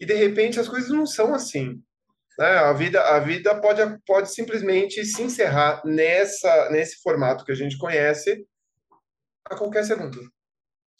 E 0.00 0.04
de 0.04 0.14
repente 0.14 0.58
as 0.58 0.68
coisas 0.68 0.90
não 0.90 1.06
são 1.06 1.32
assim. 1.32 1.80
Né? 2.36 2.48
A 2.48 2.72
vida, 2.72 3.00
a 3.00 3.20
vida 3.20 3.54
pode, 3.60 3.80
pode 4.04 4.34
simplesmente 4.34 5.04
se 5.04 5.22
encerrar 5.22 5.82
nessa, 5.84 6.68
nesse 6.70 7.00
formato 7.00 7.44
que 7.44 7.52
a 7.52 7.56
gente 7.56 7.78
conhece 7.78 8.44
a 9.44 9.56
qualquer 9.56 9.84
segundo. 9.84 10.20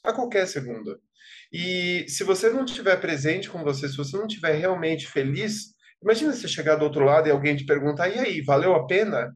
A 0.04 0.12
qualquer 0.12 0.46
segundo. 0.46 1.00
E 1.56 2.08
se 2.08 2.24
você 2.24 2.50
não 2.50 2.64
estiver 2.64 3.00
presente 3.00 3.48
com 3.48 3.62
você, 3.62 3.88
se 3.88 3.96
você 3.96 4.16
não 4.16 4.26
estiver 4.26 4.54
realmente 4.54 5.06
feliz, 5.06 5.72
imagina 6.02 6.32
você 6.32 6.48
chegar 6.48 6.74
do 6.74 6.84
outro 6.84 7.04
lado 7.04 7.28
e 7.28 7.30
alguém 7.30 7.54
te 7.54 7.64
perguntar: 7.64 8.08
e 8.08 8.18
aí, 8.18 8.40
valeu 8.40 8.74
a 8.74 8.84
pena? 8.88 9.32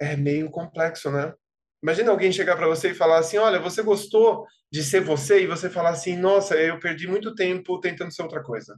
É 0.00 0.16
meio 0.16 0.50
complexo, 0.50 1.08
né? 1.08 1.32
Imagina 1.80 2.10
alguém 2.10 2.32
chegar 2.32 2.56
para 2.56 2.66
você 2.66 2.90
e 2.90 2.94
falar 2.94 3.18
assim: 3.18 3.36
olha, 3.36 3.60
você 3.60 3.80
gostou 3.80 4.44
de 4.72 4.82
ser 4.82 5.02
você? 5.02 5.44
E 5.44 5.46
você 5.46 5.70
falar 5.70 5.90
assim: 5.90 6.16
nossa, 6.16 6.56
eu 6.56 6.80
perdi 6.80 7.06
muito 7.06 7.32
tempo 7.32 7.78
tentando 7.78 8.12
ser 8.12 8.22
outra 8.24 8.42
coisa. 8.42 8.76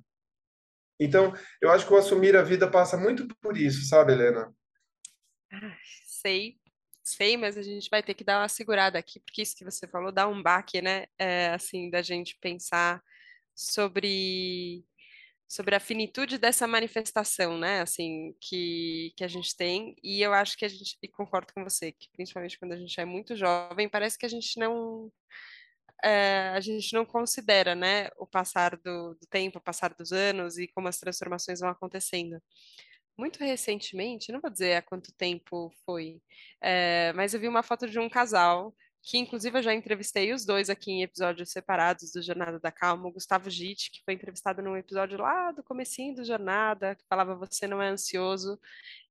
Então, 1.00 1.32
eu 1.58 1.70
acho 1.70 1.86
que 1.86 1.92
o 1.94 1.96
assumir 1.96 2.36
a 2.36 2.42
vida 2.42 2.70
passa 2.70 2.98
muito 2.98 3.26
por 3.40 3.56
isso, 3.56 3.88
sabe, 3.88 4.12
Helena? 4.12 4.54
Ah, 5.50 5.74
sei, 6.06 6.58
sei, 7.04 7.36
mas 7.36 7.56
a 7.58 7.62
gente 7.62 7.88
vai 7.90 8.02
ter 8.02 8.14
que 8.14 8.24
dar 8.24 8.40
uma 8.40 8.48
segurada 8.48 8.98
aqui, 8.98 9.20
porque 9.20 9.42
isso 9.42 9.56
que 9.56 9.64
você 9.64 9.86
falou 9.86 10.10
dá 10.12 10.26
um 10.26 10.42
baque, 10.42 10.80
né? 10.82 11.06
É, 11.18 11.48
assim, 11.50 11.90
da 11.90 12.02
gente 12.02 12.36
pensar 12.40 13.02
sobre 13.54 14.84
sobre 15.48 15.76
a 15.76 15.80
finitude 15.80 16.38
dessa 16.38 16.66
manifestação, 16.66 17.58
né? 17.58 17.80
Assim, 17.82 18.34
que, 18.40 19.12
que 19.16 19.24
a 19.24 19.28
gente 19.28 19.56
tem, 19.56 19.94
e 20.02 20.22
eu 20.22 20.32
acho 20.32 20.56
que 20.56 20.64
a 20.64 20.68
gente, 20.68 20.96
e 21.02 21.08
concordo 21.08 21.52
com 21.54 21.62
você, 21.62 21.92
que 21.92 22.08
principalmente 22.12 22.58
quando 22.58 22.72
a 22.72 22.76
gente 22.76 22.98
é 23.00 23.04
muito 23.04 23.36
jovem, 23.36 23.88
parece 23.88 24.18
que 24.18 24.26
a 24.26 24.28
gente 24.28 24.58
não 24.58 25.12
é, 26.04 26.50
a 26.50 26.60
gente 26.60 26.92
não 26.94 27.04
considera, 27.06 27.74
né, 27.74 28.08
o 28.18 28.26
passar 28.26 28.76
do, 28.76 29.14
do 29.14 29.26
tempo, 29.30 29.58
o 29.58 29.62
passar 29.62 29.94
dos 29.94 30.12
anos 30.12 30.58
e 30.58 30.68
como 30.68 30.88
as 30.88 30.98
transformações 30.98 31.60
vão 31.60 31.70
acontecendo 31.70 32.40
muito 33.16 33.38
recentemente, 33.38 34.32
não 34.32 34.40
vou 34.40 34.50
dizer 34.50 34.76
há 34.76 34.82
quanto 34.82 35.12
tempo 35.12 35.72
foi, 35.84 36.20
é, 36.60 37.12
mas 37.14 37.34
eu 37.34 37.40
vi 37.40 37.48
uma 37.48 37.62
foto 37.62 37.88
de 37.88 37.98
um 37.98 38.08
casal 38.08 38.74
que 39.04 39.18
inclusive 39.18 39.58
eu 39.58 39.62
já 39.62 39.74
entrevistei 39.74 40.32
os 40.32 40.46
dois 40.46 40.70
aqui 40.70 40.90
em 40.90 41.02
episódios 41.02 41.50
separados 41.50 42.10
do 42.10 42.22
Jornada 42.22 42.58
da 42.58 42.72
Calma, 42.72 43.06
o 43.06 43.12
Gustavo 43.12 43.50
Gitt, 43.50 43.90
que 43.90 44.02
foi 44.02 44.14
entrevistado 44.14 44.62
num 44.62 44.76
episódio 44.76 45.18
lá 45.18 45.52
do 45.52 45.62
comecinho 45.62 46.14
do 46.14 46.24
Jornada, 46.24 46.94
que 46.94 47.04
falava 47.06 47.34
Você 47.36 47.66
não 47.66 47.82
é 47.82 47.88
ansioso, 47.90 48.58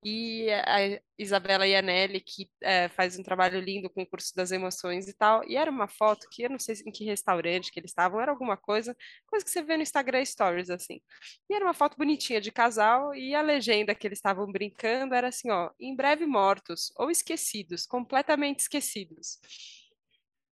e 0.04 0.50
a 0.50 1.00
Isabela 1.18 1.66
Ianelli, 1.66 2.20
que 2.20 2.50
é, 2.60 2.88
faz 2.88 3.18
um 3.18 3.22
trabalho 3.22 3.58
lindo 3.58 3.88
com 3.88 4.02
o 4.02 4.06
curso 4.06 4.34
das 4.36 4.52
emoções 4.52 5.08
e 5.08 5.14
tal, 5.14 5.42
e 5.48 5.56
era 5.56 5.70
uma 5.70 5.88
foto 5.88 6.28
que 6.30 6.42
eu 6.42 6.50
não 6.50 6.58
sei 6.58 6.76
em 6.86 6.92
que 6.92 7.04
restaurante 7.04 7.72
que 7.72 7.80
eles 7.80 7.90
estavam, 7.90 8.20
era 8.20 8.30
alguma 8.30 8.56
coisa, 8.56 8.94
coisa 9.26 9.44
que 9.44 9.50
você 9.50 9.62
vê 9.62 9.76
no 9.76 9.82
Instagram 9.82 10.24
Stories, 10.24 10.68
assim. 10.68 11.00
E 11.48 11.54
era 11.54 11.64
uma 11.64 11.74
foto 11.74 11.96
bonitinha 11.96 12.40
de 12.40 12.52
casal, 12.52 13.14
e 13.14 13.34
a 13.34 13.40
legenda 13.40 13.94
que 13.94 14.06
eles 14.06 14.18
estavam 14.18 14.50
brincando 14.52 15.14
era 15.14 15.28
assim, 15.28 15.50
ó, 15.50 15.70
em 15.80 15.96
breve 15.96 16.26
mortos, 16.26 16.92
ou 16.96 17.10
esquecidos, 17.10 17.86
completamente 17.86 18.60
esquecidos. 18.60 19.38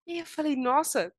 E 0.07 0.19
eu 0.21 0.27
falei, 0.27 0.57
nossa, 0.57 1.13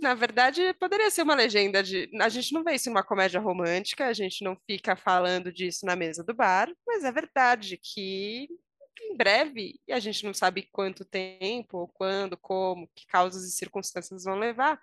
na 0.00 0.14
verdade, 0.14 0.74
poderia 0.74 1.10
ser 1.10 1.22
uma 1.22 1.34
legenda 1.34 1.82
de. 1.82 2.10
A 2.20 2.28
gente 2.28 2.52
não 2.52 2.64
vê 2.64 2.74
isso 2.74 2.88
numa 2.88 3.04
comédia 3.04 3.40
romântica, 3.40 4.06
a 4.06 4.12
gente 4.12 4.44
não 4.44 4.56
fica 4.66 4.96
falando 4.96 5.52
disso 5.52 5.86
na 5.86 5.94
mesa 5.94 6.24
do 6.24 6.34
bar, 6.34 6.68
mas 6.86 7.04
é 7.04 7.12
verdade 7.12 7.78
que 7.78 8.48
em 9.00 9.16
breve, 9.16 9.80
e 9.86 9.92
a 9.92 10.00
gente 10.00 10.24
não 10.24 10.34
sabe 10.34 10.68
quanto 10.70 11.04
tempo, 11.04 11.88
quando, 11.94 12.36
como, 12.36 12.88
que 12.94 13.06
causas 13.06 13.44
e 13.44 13.52
circunstâncias 13.52 14.24
vão 14.24 14.38
levar, 14.38 14.80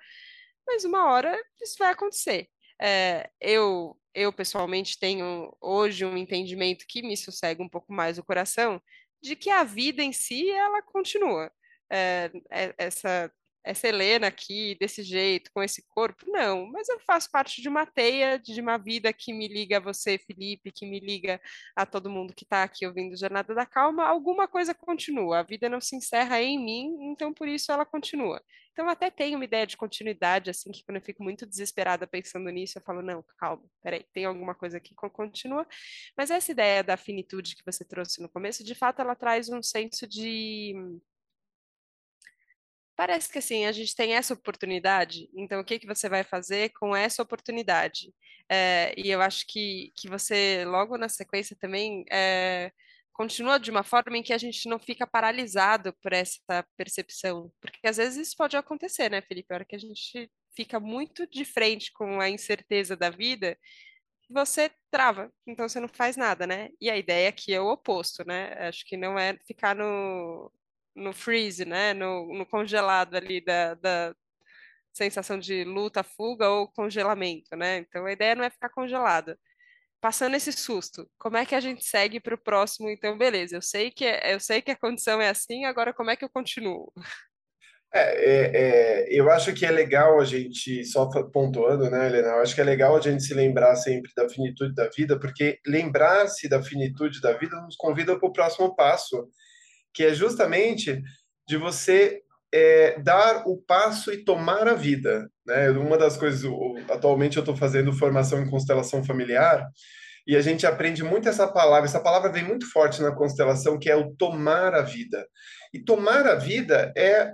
mas 0.67 0.83
uma 0.85 1.11
hora 1.11 1.35
isso 1.61 1.75
vai 1.79 1.91
acontecer. 1.91 2.47
É, 2.81 3.29
eu, 3.41 3.97
eu, 4.13 4.31
pessoalmente, 4.31 4.99
tenho 4.99 5.55
hoje 5.61 6.05
um 6.05 6.17
entendimento 6.17 6.85
que 6.87 7.01
me 7.01 7.17
sossega 7.17 7.61
um 7.61 7.69
pouco 7.69 7.91
mais 7.93 8.17
o 8.17 8.23
coração 8.23 8.81
de 9.21 9.35
que 9.35 9.49
a 9.49 9.63
vida 9.63 10.01
em 10.01 10.13
si, 10.13 10.49
ela 10.49 10.81
continua 10.81 11.51
é, 11.91 12.31
essa 12.77 13.31
essa 13.69 13.87
Helena 13.87 14.27
aqui, 14.27 14.75
desse 14.79 15.03
jeito, 15.03 15.51
com 15.53 15.61
esse 15.61 15.87
corpo. 15.89 16.25
Não, 16.27 16.65
mas 16.71 16.89
eu 16.89 16.99
faço 17.01 17.29
parte 17.29 17.61
de 17.61 17.69
uma 17.69 17.85
teia, 17.85 18.39
de 18.39 18.59
uma 18.59 18.77
vida 18.77 19.13
que 19.13 19.31
me 19.31 19.47
liga 19.47 19.77
a 19.77 19.79
você, 19.79 20.17
Felipe, 20.17 20.71
que 20.71 20.87
me 20.87 20.99
liga 20.99 21.39
a 21.75 21.85
todo 21.85 22.09
mundo 22.09 22.33
que 22.33 22.43
está 22.43 22.63
aqui 22.63 22.85
ouvindo 22.87 23.15
Jornada 23.15 23.53
da 23.53 23.67
Calma. 23.67 24.05
Alguma 24.05 24.47
coisa 24.47 24.73
continua, 24.73 25.39
a 25.39 25.43
vida 25.43 25.69
não 25.69 25.79
se 25.79 25.95
encerra 25.95 26.41
em 26.41 26.57
mim, 26.57 27.11
então 27.11 27.31
por 27.31 27.47
isso 27.47 27.71
ela 27.71 27.85
continua. 27.85 28.41
Então 28.71 28.85
eu 28.85 28.91
até 28.91 29.11
tenho 29.11 29.37
uma 29.37 29.45
ideia 29.45 29.67
de 29.67 29.77
continuidade, 29.77 30.49
assim, 30.49 30.71
que 30.71 30.83
quando 30.83 30.95
eu 30.95 31.03
fico 31.03 31.21
muito 31.21 31.45
desesperada 31.45 32.07
pensando 32.07 32.49
nisso, 32.49 32.77
eu 32.77 32.81
falo, 32.81 33.01
não, 33.01 33.23
calma, 33.37 33.63
peraí, 33.83 34.03
tem 34.13 34.25
alguma 34.25 34.55
coisa 34.55 34.79
que 34.79 34.95
continua. 34.95 35.67
Mas 36.17 36.31
essa 36.31 36.51
ideia 36.51 36.83
da 36.83 36.97
finitude 36.97 37.55
que 37.55 37.65
você 37.65 37.85
trouxe 37.85 38.21
no 38.21 38.29
começo, 38.29 38.63
de 38.63 38.73
fato, 38.73 39.01
ela 39.01 39.15
traz 39.15 39.49
um 39.49 39.61
senso 39.61 40.07
de 40.07 40.73
parece 42.99 43.31
que 43.31 43.39
assim, 43.39 43.65
a 43.65 43.71
gente 43.71 43.95
tem 43.95 44.13
essa 44.13 44.33
oportunidade, 44.33 45.29
então 45.33 45.61
o 45.61 45.63
que, 45.63 45.79
que 45.79 45.87
você 45.87 46.09
vai 46.09 46.21
fazer 46.21 46.73
com 46.77 46.93
essa 46.93 47.23
oportunidade? 47.23 48.13
É, 48.49 48.93
e 48.97 49.09
eu 49.09 49.21
acho 49.21 49.47
que, 49.47 49.93
que 49.95 50.09
você, 50.09 50.65
logo 50.65 50.97
na 50.97 51.07
sequência 51.07 51.55
também, 51.57 52.03
é, 52.11 52.73
continua 53.13 53.57
de 53.57 53.71
uma 53.71 53.83
forma 53.83 54.17
em 54.17 54.21
que 54.21 54.33
a 54.33 54.37
gente 54.37 54.67
não 54.67 54.77
fica 54.77 55.07
paralisado 55.07 55.93
por 56.01 56.11
essa 56.11 56.65
percepção, 56.75 57.49
porque 57.61 57.87
às 57.87 57.95
vezes 57.95 58.27
isso 58.27 58.35
pode 58.35 58.57
acontecer, 58.57 59.09
né, 59.09 59.21
Felipe? 59.21 59.53
A 59.53 59.55
hora 59.55 59.65
que 59.65 59.77
a 59.77 59.79
gente 59.79 60.29
fica 60.53 60.77
muito 60.77 61.25
de 61.25 61.45
frente 61.45 61.93
com 61.93 62.19
a 62.19 62.29
incerteza 62.29 62.97
da 62.97 63.09
vida, 63.09 63.57
você 64.29 64.69
trava, 64.91 65.31
então 65.47 65.69
você 65.69 65.79
não 65.79 65.87
faz 65.87 66.17
nada, 66.17 66.45
né? 66.45 66.67
E 66.81 66.89
a 66.89 66.97
ideia 66.97 67.29
aqui 67.29 67.53
é 67.53 67.61
o 67.61 67.71
oposto, 67.71 68.25
né? 68.27 68.53
Acho 68.67 68.83
que 68.85 68.97
não 68.97 69.17
é 69.17 69.37
ficar 69.47 69.73
no, 69.73 70.51
no 70.95 71.13
freeze, 71.13 71.65
né? 71.65 71.93
No, 71.93 72.33
no 72.33 72.45
congelado 72.45 73.15
ali 73.15 73.43
da, 73.43 73.75
da 73.75 74.15
sensação 74.93 75.39
de 75.39 75.63
luta, 75.63 76.03
fuga 76.03 76.49
ou 76.49 76.67
congelamento, 76.67 77.55
né? 77.55 77.77
Então 77.77 78.05
a 78.05 78.11
ideia 78.11 78.35
não 78.35 78.43
é 78.43 78.49
ficar 78.49 78.69
congelada. 78.69 79.37
Passando 80.01 80.35
esse 80.35 80.51
susto, 80.53 81.09
como 81.17 81.37
é 81.37 81.45
que 81.45 81.55
a 81.55 81.59
gente 81.59 81.83
segue 81.83 82.19
para 82.21 82.35
o 82.35 82.37
próximo? 82.37 82.89
Então, 82.89 83.17
beleza, 83.17 83.57
eu 83.57 83.61
sei 83.61 83.91
que 83.91 84.05
é, 84.05 84.33
eu 84.33 84.39
sei 84.39 84.61
que 84.61 84.71
a 84.71 84.77
condição 84.77 85.21
é 85.21 85.29
assim, 85.29 85.65
agora 85.65 85.93
como 85.93 86.09
é 86.09 86.15
que 86.15 86.23
eu 86.23 86.29
continuo? 86.29 86.91
É, 87.91 88.01
é, 88.01 88.51
é, 88.53 89.07
eu 89.09 89.31
acho 89.31 89.51
que 89.51 89.65
é 89.65 89.71
legal 89.71 90.19
a 90.19 90.23
gente, 90.23 90.85
só 90.85 91.09
pontuando, 91.33 91.89
né, 91.89 92.05
Helena? 92.05 92.27
Eu 92.29 92.41
acho 92.41 92.53
que 92.53 92.61
é 92.61 92.63
legal 92.63 92.95
a 92.95 93.01
gente 93.01 93.23
se 93.23 93.33
lembrar 93.33 93.75
sempre 93.75 94.11
da 94.15 94.29
finitude 94.29 94.75
da 94.75 94.87
vida, 94.89 95.19
porque 95.19 95.59
lembrar-se 95.65 96.47
da 96.47 96.61
finitude 96.61 97.19
da 97.19 97.33
vida 97.33 97.59
nos 97.61 97.75
convida 97.75 98.17
para 98.17 98.29
o 98.29 98.31
próximo 98.31 98.75
passo, 98.75 99.27
que 99.93 100.03
é 100.03 100.13
justamente 100.13 101.01
de 101.47 101.57
você 101.57 102.21
é, 102.53 102.99
dar 103.01 103.43
o 103.47 103.57
passo 103.57 104.11
e 104.11 104.23
tomar 104.23 104.67
a 104.67 104.73
vida. 104.73 105.29
Né? 105.45 105.69
Uma 105.71 105.97
das 105.97 106.17
coisas, 106.17 106.49
atualmente 106.89 107.37
eu 107.37 107.41
estou 107.41 107.55
fazendo 107.55 107.93
formação 107.93 108.41
em 108.41 108.49
constelação 108.49 109.03
familiar, 109.03 109.67
e 110.27 110.35
a 110.35 110.41
gente 110.41 110.67
aprende 110.67 111.03
muito 111.03 111.27
essa 111.27 111.47
palavra. 111.47 111.89
Essa 111.89 111.99
palavra 111.99 112.31
vem 112.31 112.43
muito 112.43 112.69
forte 112.71 113.01
na 113.01 113.11
constelação, 113.11 113.79
que 113.79 113.89
é 113.89 113.95
o 113.95 114.13
tomar 114.13 114.75
a 114.75 114.83
vida. 114.83 115.25
E 115.73 115.79
tomar 115.79 116.27
a 116.27 116.35
vida 116.35 116.93
é 116.95 117.33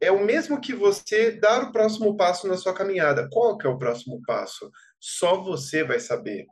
é 0.00 0.10
o 0.10 0.24
mesmo 0.24 0.60
que 0.60 0.74
você 0.74 1.30
dar 1.30 1.62
o 1.62 1.72
próximo 1.72 2.16
passo 2.16 2.48
na 2.48 2.56
sua 2.56 2.74
caminhada. 2.74 3.28
Qual 3.30 3.56
que 3.56 3.66
é 3.66 3.70
o 3.70 3.78
próximo 3.78 4.20
passo? 4.26 4.70
Só 4.98 5.40
você 5.40 5.84
vai 5.84 6.00
saber. 6.00 6.46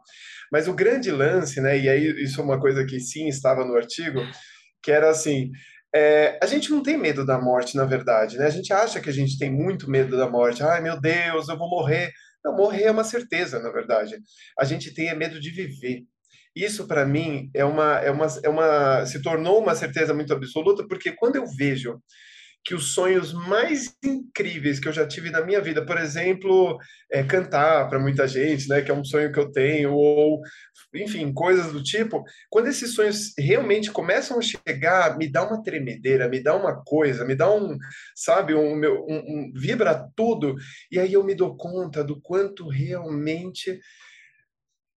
Mas 0.52 0.68
o 0.68 0.74
grande 0.74 1.10
lance, 1.10 1.60
né? 1.60 1.76
E 1.78 1.88
aí 1.88 2.22
isso 2.22 2.40
é 2.40 2.44
uma 2.44 2.60
coisa 2.60 2.84
que 2.84 3.00
sim 3.00 3.26
estava 3.26 3.64
no 3.64 3.74
artigo, 3.74 4.20
que 4.84 4.92
era 4.92 5.10
assim: 5.10 5.50
é, 5.94 6.38
a 6.42 6.46
gente 6.46 6.70
não 6.70 6.82
tem 6.82 6.96
medo 6.98 7.24
da 7.24 7.40
morte, 7.40 7.76
na 7.76 7.84
verdade, 7.84 8.36
né? 8.36 8.46
A 8.46 8.50
gente 8.50 8.72
acha 8.72 9.00
que 9.00 9.08
a 9.08 9.12
gente 9.12 9.38
tem 9.38 9.50
muito 9.50 9.90
medo 9.90 10.16
da 10.16 10.28
morte. 10.28 10.62
Ai, 10.62 10.80
meu 10.80 11.00
Deus, 11.00 11.48
eu 11.48 11.56
vou 11.56 11.68
morrer. 11.68 12.12
Não, 12.44 12.54
morrer 12.54 12.84
é 12.84 12.90
uma 12.90 13.04
certeza, 13.04 13.58
na 13.60 13.70
verdade. 13.70 14.16
A 14.58 14.64
gente 14.64 14.92
tem 14.92 15.08
é 15.08 15.14
medo 15.14 15.40
de 15.40 15.50
viver. 15.50 16.02
Isso, 16.54 16.86
para 16.86 17.06
mim, 17.06 17.50
é 17.54 17.64
uma, 17.64 17.98
é, 17.98 18.10
uma, 18.10 18.26
é 18.44 18.48
uma. 18.48 19.06
se 19.06 19.22
tornou 19.22 19.60
uma 19.60 19.74
certeza 19.74 20.12
muito 20.12 20.32
absoluta, 20.32 20.86
porque 20.86 21.12
quando 21.12 21.36
eu 21.36 21.46
vejo 21.56 22.00
que 22.64 22.74
os 22.74 22.94
sonhos 22.94 23.32
mais 23.32 23.94
incríveis 24.02 24.80
que 24.80 24.88
eu 24.88 24.92
já 24.92 25.06
tive 25.06 25.30
na 25.30 25.44
minha 25.44 25.60
vida, 25.60 25.84
por 25.84 25.98
exemplo, 25.98 26.78
é 27.12 27.22
cantar 27.22 27.88
para 27.90 27.98
muita 27.98 28.26
gente, 28.26 28.68
né, 28.68 28.80
que 28.80 28.90
é 28.90 28.94
um 28.94 29.04
sonho 29.04 29.30
que 29.30 29.38
eu 29.38 29.52
tenho, 29.52 29.92
ou 29.92 30.40
enfim, 30.94 31.32
coisas 31.32 31.72
do 31.72 31.82
tipo, 31.82 32.24
quando 32.48 32.68
esses 32.68 32.94
sonhos 32.94 33.34
realmente 33.38 33.90
começam 33.90 34.38
a 34.38 34.42
chegar, 34.42 35.18
me 35.18 35.30
dá 35.30 35.46
uma 35.46 35.62
tremedeira, 35.62 36.28
me 36.28 36.42
dá 36.42 36.56
uma 36.56 36.82
coisa, 36.82 37.24
me 37.24 37.34
dá 37.34 37.52
um, 37.52 37.76
sabe, 38.14 38.54
um, 38.54 38.74
um, 38.74 39.08
um 39.08 39.52
vibra 39.54 40.08
tudo, 40.16 40.54
e 40.90 40.98
aí 40.98 41.12
eu 41.12 41.22
me 41.22 41.34
dou 41.34 41.56
conta 41.56 42.02
do 42.02 42.18
quanto 42.20 42.68
realmente 42.68 43.78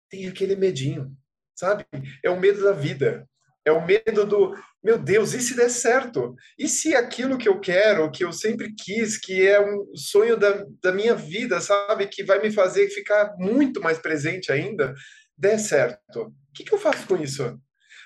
tem 0.08 0.26
aquele 0.26 0.56
medinho, 0.56 1.12
sabe? 1.54 1.84
É 2.24 2.30
o 2.30 2.40
medo 2.40 2.62
da 2.62 2.72
vida. 2.72 3.28
É 3.68 3.72
o 3.72 3.84
medo 3.84 4.24
do, 4.24 4.54
meu 4.82 4.98
Deus, 4.98 5.34
e 5.34 5.40
se 5.40 5.54
der 5.54 5.68
certo? 5.68 6.34
E 6.58 6.68
se 6.68 6.94
aquilo 6.94 7.36
que 7.36 7.48
eu 7.48 7.60
quero, 7.60 8.10
que 8.10 8.24
eu 8.24 8.32
sempre 8.32 8.74
quis, 8.74 9.18
que 9.18 9.46
é 9.46 9.60
um 9.60 9.94
sonho 9.94 10.36
da, 10.36 10.64
da 10.82 10.90
minha 10.90 11.14
vida, 11.14 11.60
sabe, 11.60 12.06
que 12.06 12.24
vai 12.24 12.40
me 12.40 12.50
fazer 12.50 12.88
ficar 12.88 13.34
muito 13.38 13.80
mais 13.80 13.98
presente 13.98 14.50
ainda, 14.50 14.94
der 15.36 15.58
certo? 15.58 16.22
O 16.22 16.32
que, 16.54 16.64
que 16.64 16.72
eu 16.72 16.78
faço 16.78 17.06
com 17.06 17.16
isso? 17.16 17.60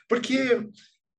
Porque 0.08 0.66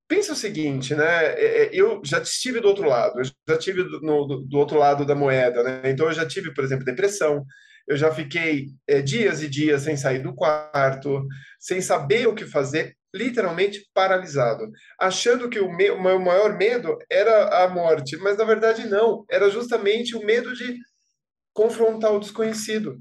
pensa 0.07 0.33
o 0.33 0.35
seguinte, 0.35 0.93
né? 0.93 1.25
É, 1.33 1.63
é, 1.63 1.69
eu 1.71 2.01
já 2.03 2.19
estive 2.19 2.59
do 2.59 2.67
outro 2.67 2.87
lado, 2.87 3.19
eu 3.19 3.23
já 3.23 3.57
estive 3.57 3.83
do, 3.83 4.01
no, 4.01 4.45
do 4.45 4.57
outro 4.57 4.77
lado 4.77 5.05
da 5.05 5.15
moeda, 5.15 5.63
né? 5.63 5.89
Então 5.89 6.07
eu 6.07 6.13
já 6.13 6.25
tive, 6.25 6.53
por 6.53 6.63
exemplo, 6.63 6.83
depressão, 6.83 7.45
eu 7.87 7.97
já 7.97 8.13
fiquei 8.13 8.67
é, 8.87 9.01
dias 9.01 9.41
e 9.41 9.47
dias 9.47 9.83
sem 9.83 9.95
sair 9.95 10.19
do 10.19 10.35
quarto, 10.35 11.25
sem 11.59 11.81
saber 11.81 12.27
o 12.27 12.35
que 12.35 12.45
fazer, 12.45 12.95
literalmente 13.13 13.87
paralisado, 13.93 14.69
achando 14.99 15.49
que 15.49 15.59
o 15.59 15.71
meu, 15.71 15.99
maior 15.99 16.57
medo 16.57 16.97
era 17.09 17.63
a 17.63 17.69
morte, 17.69 18.17
mas 18.17 18.37
na 18.37 18.43
verdade 18.43 18.87
não, 18.87 19.23
era 19.29 19.49
justamente 19.49 20.15
o 20.15 20.25
medo 20.25 20.53
de 20.53 20.77
confrontar 21.53 22.11
o 22.11 22.19
desconhecido, 22.19 22.97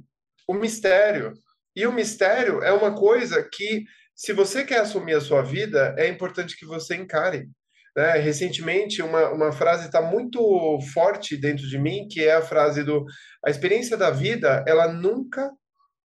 o 0.47 0.55
mistério, 0.55 1.33
E 1.75 1.87
o 1.87 1.93
mistério 1.93 2.63
é 2.63 2.71
uma 2.71 2.95
coisa 2.95 3.43
que, 3.51 3.85
se 4.15 4.35
você 4.35 4.63
quer 4.63 4.81
assumir 4.81 5.15
a 5.15 5.21
sua 5.23 5.41
vida, 5.41 5.95
é 5.97 6.07
importante 6.07 6.55
que 6.55 6.67
você 6.67 6.95
encare. 6.95 7.49
Né? 7.97 8.19
Recentemente, 8.19 9.01
uma, 9.03 9.31
uma 9.31 9.53
frase 9.53 9.87
está 9.87 10.03
muito 10.03 10.79
forte 10.93 11.35
dentro 11.37 11.67
de 11.67 11.79
mim, 11.79 12.07
que 12.11 12.23
é 12.23 12.35
a 12.35 12.43
frase 12.43 12.83
do 12.85 13.07
a 13.45 13.51
experiência 13.51 13.97
da 13.97 14.11
vida, 14.11 14.63
ela 14.67 14.93
nunca 14.93 15.51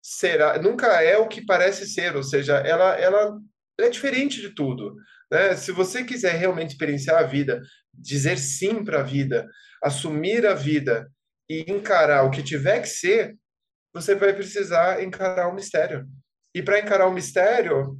será, 0.01 0.59
nunca 0.59 1.01
é 1.01 1.17
o 1.17 1.27
que 1.27 1.43
parece 1.43 1.87
ser, 1.87 2.15
ou 2.15 2.23
seja, 2.23 2.57
ela, 2.57 2.95
ela 2.95 3.35
é 3.79 3.89
diferente 3.89 4.41
de 4.41 4.49
tudo. 4.53 4.95
Né? 5.31 5.55
Se 5.55 5.71
você 5.71 6.03
quiser 6.03 6.35
realmente 6.35 6.71
experienciar 6.71 7.19
a 7.19 7.27
vida, 7.27 7.61
dizer 7.93 8.37
sim 8.37 8.83
para 8.83 8.99
a 8.99 9.03
vida, 9.03 9.47
assumir 9.83 10.45
a 10.45 10.53
vida 10.53 11.11
e 11.49 11.71
encarar 11.71 12.23
o 12.23 12.31
que 12.31 12.43
tiver 12.43 12.81
que 12.81 12.87
ser, 12.87 13.35
você 13.93 14.15
vai 14.15 14.33
precisar 14.33 15.03
encarar 15.03 15.47
o 15.47 15.55
mistério. 15.55 16.07
E 16.53 16.61
para 16.61 16.79
encarar 16.79 17.07
o 17.07 17.13
mistério, 17.13 17.97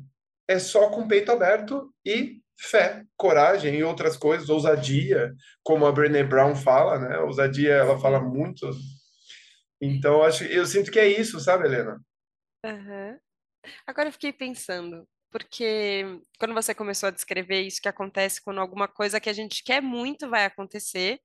é 0.48 0.60
só 0.60 0.90
com 0.90 1.02
o 1.02 1.08
peito 1.08 1.32
aberto 1.32 1.94
e 2.06 2.42
fé, 2.58 3.04
coragem 3.18 3.76
e 3.76 3.84
outras 3.84 4.16
coisas, 4.16 4.50
ousadia, 4.50 5.34
como 5.64 5.86
a 5.86 5.92
Brené 5.92 6.24
Brown 6.24 6.56
fala, 6.56 7.00
né? 7.00 7.18
Ousadia, 7.20 7.74
ela 7.74 8.00
fala 8.00 8.20
muito. 8.20 8.70
Então, 9.82 10.24
acho, 10.24 10.46
eu 10.46 10.66
sinto 10.66 10.92
que 10.92 11.00
é 11.00 11.08
isso, 11.08 11.40
sabe, 11.40 11.66
Helena? 11.66 12.02
Uhum. 12.66 13.20
Agora 13.86 14.10
eu 14.10 14.14
fiquei 14.14 14.32
pensando, 14.32 15.08
porque 15.36 16.22
quando 16.40 16.54
você 16.54 16.74
começou 16.74 17.08
a 17.08 17.12
descrever 17.12 17.60
isso 17.60 17.82
que 17.82 17.90
acontece 17.90 18.42
quando 18.42 18.62
alguma 18.62 18.88
coisa 18.88 19.20
que 19.20 19.30
a 19.30 19.34
gente 19.34 19.66
quer 19.66 19.82
muito 19.82 20.30
vai 20.30 20.46
acontecer, 20.46 21.20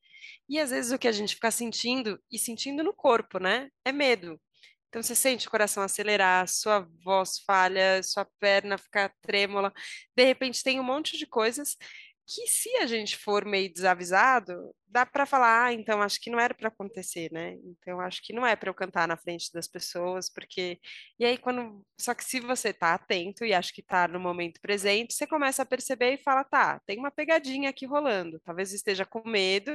e 0.49 0.59
às 0.59 0.71
vezes 0.71 0.91
o 0.91 0.99
que 0.99 1.07
a 1.07 1.13
gente 1.13 1.37
fica 1.37 1.49
sentindo, 1.49 2.21
e 2.29 2.37
sentindo 2.37 2.83
no 2.83 2.93
corpo, 2.93 3.39
né? 3.39 3.69
É 3.85 3.93
medo. 3.93 4.41
Então 4.89 5.01
você 5.01 5.15
sente 5.15 5.47
o 5.47 5.51
coração 5.51 5.81
acelerar, 5.85 6.49
sua 6.49 6.89
voz 7.05 7.39
falha, 7.47 8.03
sua 8.03 8.27
perna 8.41 8.77
ficar 8.77 9.15
trêmula. 9.23 9.73
De 10.17 10.25
repente 10.25 10.65
tem 10.65 10.81
um 10.81 10.85
monte 10.85 11.17
de 11.17 11.25
coisas 11.25 11.77
que 12.27 12.47
se 12.47 12.69
a 12.77 12.87
gente 12.87 13.17
for 13.17 13.45
meio 13.45 13.73
desavisado, 13.73 14.75
dá 14.87 15.07
para 15.07 15.27
falar, 15.27 15.67
ah, 15.67 15.73
então 15.73 16.03
acho 16.03 16.21
que 16.21 16.31
não 16.31 16.39
era 16.41 16.55
para 16.55 16.69
acontecer, 16.69 17.31
né? 17.33 17.57
Então 17.65 18.01
acho 18.01 18.21
que 18.23 18.33
não 18.33 18.47
é 18.47 18.57
para 18.57 18.71
eu 18.71 18.75
cantar 18.75 19.07
na 19.09 19.17
frente 19.17 19.53
das 19.53 19.69
pessoas, 19.69 20.29
porque 20.33 20.79
e 21.19 21.25
aí 21.25 21.39
quando 21.39 21.85
só 21.99 22.15
que 22.15 22.25
se 22.25 22.41
você 22.41 22.73
tá 22.73 22.95
atento 22.95 23.45
e 23.45 23.53
acho 23.53 23.73
que 23.73 23.83
tá 23.83 24.09
no 24.09 24.19
momento 24.21 24.61
presente, 24.61 25.15
você 25.15 25.27
começa 25.27 25.63
a 25.63 25.67
perceber 25.67 26.15
e 26.15 26.23
fala, 26.23 26.45
tá, 26.45 26.81
tem 26.87 26.99
uma 26.99 27.11
pegadinha 27.11 27.71
aqui 27.71 27.87
rolando. 27.87 28.41
Talvez 28.45 28.73
esteja 28.73 29.05
com 29.05 29.29
medo 29.29 29.73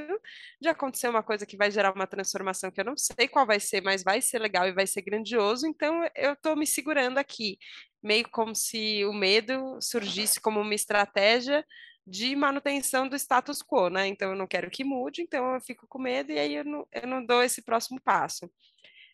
de 0.60 0.68
acontecer 0.68 1.08
uma 1.08 1.22
coisa 1.22 1.46
que 1.46 1.56
vai 1.56 1.70
gerar 1.70 1.94
uma 1.94 2.06
transformação 2.06 2.70
que 2.70 2.80
eu 2.80 2.84
não 2.84 2.96
sei 2.96 3.28
qual 3.28 3.46
vai 3.46 3.60
ser, 3.60 3.82
mas 3.82 4.02
vai 4.02 4.20
ser 4.20 4.38
legal 4.38 4.66
e 4.66 4.72
vai 4.72 4.86
ser 4.86 5.02
grandioso, 5.02 5.66
então 5.66 6.06
eu 6.14 6.36
tô 6.36 6.54
me 6.56 6.66
segurando 6.66 7.18
aqui, 7.18 7.58
meio 8.02 8.28
como 8.30 8.54
se 8.54 9.04
o 9.04 9.12
medo 9.12 9.78
surgisse 9.80 10.40
como 10.40 10.60
uma 10.60 10.74
estratégia 10.74 11.64
de 12.06 12.36
manutenção 12.36 13.08
do 13.08 13.16
status 13.16 13.62
quo, 13.62 13.90
né? 13.90 14.06
Então 14.06 14.30
eu 14.30 14.36
não 14.36 14.46
quero 14.46 14.70
que 14.70 14.84
mude, 14.84 15.22
então 15.22 15.54
eu 15.54 15.60
fico 15.60 15.86
com 15.88 15.98
medo 15.98 16.30
e 16.32 16.38
aí 16.38 16.54
eu 16.54 16.64
não, 16.64 16.86
eu 16.92 17.06
não 17.06 17.24
dou 17.24 17.42
esse 17.42 17.62
próximo 17.62 18.00
passo. 18.00 18.50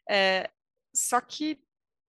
É, 0.09 0.51
só 0.95 1.21
que 1.21 1.59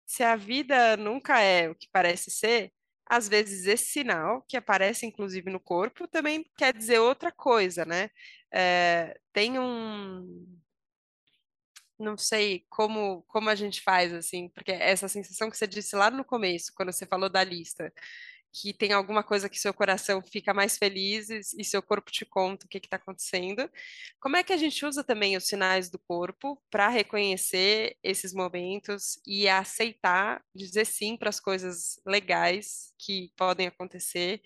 se 0.06 0.24
a 0.24 0.36
vida 0.36 0.98
nunca 0.98 1.40
é 1.42 1.70
o 1.70 1.76
que 1.76 1.88
parece 1.92 2.30
ser, 2.32 2.74
às 3.06 3.30
vezes 3.30 3.66
esse 3.68 3.86
sinal, 3.86 4.44
que 4.48 4.58
aparece 4.58 5.06
inclusive 5.06 5.50
no 5.52 5.60
corpo, 5.60 6.08
também 6.08 6.46
quer 6.58 6.74
dizer 6.76 7.00
outra 7.00 7.32
coisa, 7.32 7.86
né? 7.86 8.10
É, 8.54 9.18
tem 9.34 9.60
um. 9.60 10.60
Não 11.98 12.18
sei 12.18 12.66
como, 12.70 13.24
como 13.28 13.50
a 13.50 13.56
gente 13.56 13.82
faz, 13.82 14.14
assim, 14.14 14.50
porque 14.50 14.72
essa 14.72 15.08
sensação 15.08 15.50
que 15.50 15.58
você 15.58 15.68
disse 15.68 15.96
lá 15.96 16.10
no 16.12 16.26
começo, 16.26 16.74
quando 16.76 16.92
você 16.92 17.06
falou 17.06 17.30
da 17.30 17.44
lista, 17.44 17.94
que 18.54 18.72
tem 18.72 18.94
alguma 18.94 19.24
coisa 19.24 19.50
que 19.50 19.60
seu 19.60 19.74
coração 19.74 20.22
fica 20.22 20.54
mais 20.54 20.78
feliz 20.78 21.30
e, 21.30 21.64
seu 21.64 21.82
corpo 21.82 22.12
te 22.12 22.24
conta 22.24 22.66
o 22.66 22.70
que 22.70 22.78
está 22.78 22.98
acontecendo. 22.98 23.68
Como 24.20 24.38
é 24.38 24.44
que 24.44 24.54
a 24.54 24.58
gente 24.58 24.86
usa 24.86 25.04
também 25.04 25.36
os 25.36 25.48
sinais 25.48 25.90
do 25.90 25.98
corpo 25.98 26.62
para 26.70 26.88
reconhecer 26.88 27.98
esses 28.04 28.32
momentos 28.32 29.20
e 29.26 29.50
aceitar, 29.50 30.44
dizer 30.54 30.86
sim 30.86 31.18
para 31.18 31.30
as 31.30 31.40
coisas 31.40 32.00
legais 32.06 32.94
que 33.00 33.32
podem 33.36 33.66
acontecer, 33.66 34.40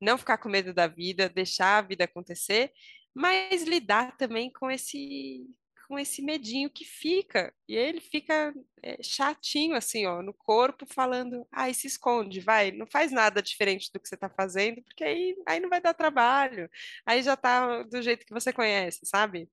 não 0.00 0.18
ficar 0.18 0.38
com 0.38 0.48
medo 0.48 0.74
da 0.74 0.88
vida, 0.88 1.28
deixar 1.28 1.78
a 1.78 1.82
vida 1.82 2.04
acontecer, 2.04 2.72
mas 3.14 3.62
lidar 3.62 4.16
também 4.16 4.50
com 4.52 4.68
esse 4.68 5.46
com 5.88 5.98
esse 5.98 6.22
medinho 6.22 6.70
que 6.70 6.84
fica. 6.84 7.52
E 7.68 7.76
ele 7.76 8.00
fica 8.00 8.54
é, 8.82 8.98
chatinho, 9.02 9.76
assim, 9.76 10.06
ó, 10.06 10.22
no 10.22 10.34
corpo, 10.34 10.86
falando: 10.86 11.46
ai, 11.52 11.74
se 11.74 11.86
esconde, 11.86 12.40
vai, 12.40 12.70
não 12.70 12.86
faz 12.86 13.12
nada 13.12 13.42
diferente 13.42 13.90
do 13.92 14.00
que 14.00 14.08
você 14.08 14.14
está 14.14 14.28
fazendo, 14.28 14.82
porque 14.82 15.04
aí, 15.04 15.36
aí 15.46 15.60
não 15.60 15.68
vai 15.68 15.80
dar 15.80 15.94
trabalho. 15.94 16.68
Aí 17.06 17.22
já 17.22 17.36
tá 17.36 17.82
do 17.82 18.02
jeito 18.02 18.26
que 18.26 18.32
você 18.32 18.52
conhece, 18.52 19.00
sabe? 19.04 19.48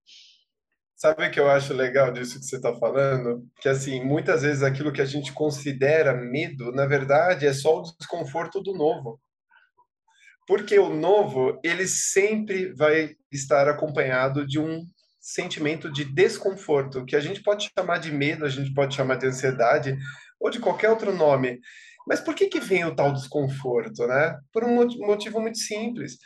Sabe 0.96 1.26
o 1.26 1.32
que 1.32 1.40
eu 1.40 1.50
acho 1.50 1.74
legal 1.74 2.14
disso 2.14 2.40
que 2.40 2.46
você 2.46 2.58
está 2.58 2.76
falando? 2.76 3.44
Que, 3.60 3.68
assim, 3.68 4.04
muitas 4.04 4.44
vezes 4.44 4.62
aquilo 4.62 4.94
que 4.94 5.02
a 5.02 5.06
gente 5.06 5.34
considera 5.34 6.14
medo, 6.14 6.72
na 6.72 6.86
verdade, 6.86 7.48
é 7.48 7.54
só 7.54 7.80
o 7.80 7.82
desconforto 7.98 8.62
do 8.62 8.74
novo. 8.74 9.20
Porque 10.46 10.78
o 10.78 10.94
novo, 10.94 11.60
ele 11.64 11.88
sempre 11.88 12.72
vai 12.74 13.16
estar 13.32 13.68
acompanhado 13.68 14.46
de 14.46 14.60
um 14.60 14.86
sentimento 15.22 15.92
de 15.92 16.04
desconforto, 16.04 17.06
que 17.06 17.16
a 17.16 17.20
gente 17.20 17.44
pode 17.44 17.70
chamar 17.78 18.00
de 18.00 18.12
medo, 18.12 18.44
a 18.44 18.50
gente 18.50 18.74
pode 18.74 18.96
chamar 18.96 19.16
de 19.16 19.28
ansiedade, 19.28 19.96
ou 20.40 20.50
de 20.50 20.60
qualquer 20.60 20.90
outro 20.90 21.16
nome. 21.16 21.60
Mas 22.08 22.20
por 22.20 22.34
que, 22.34 22.48
que 22.48 22.60
vem 22.60 22.84
o 22.84 22.96
tal 22.96 23.14
desconforto, 23.14 24.08
né? 24.08 24.36
Por 24.52 24.64
um 24.64 24.76
motivo 25.06 25.40
muito 25.40 25.60
simples. 25.60 26.18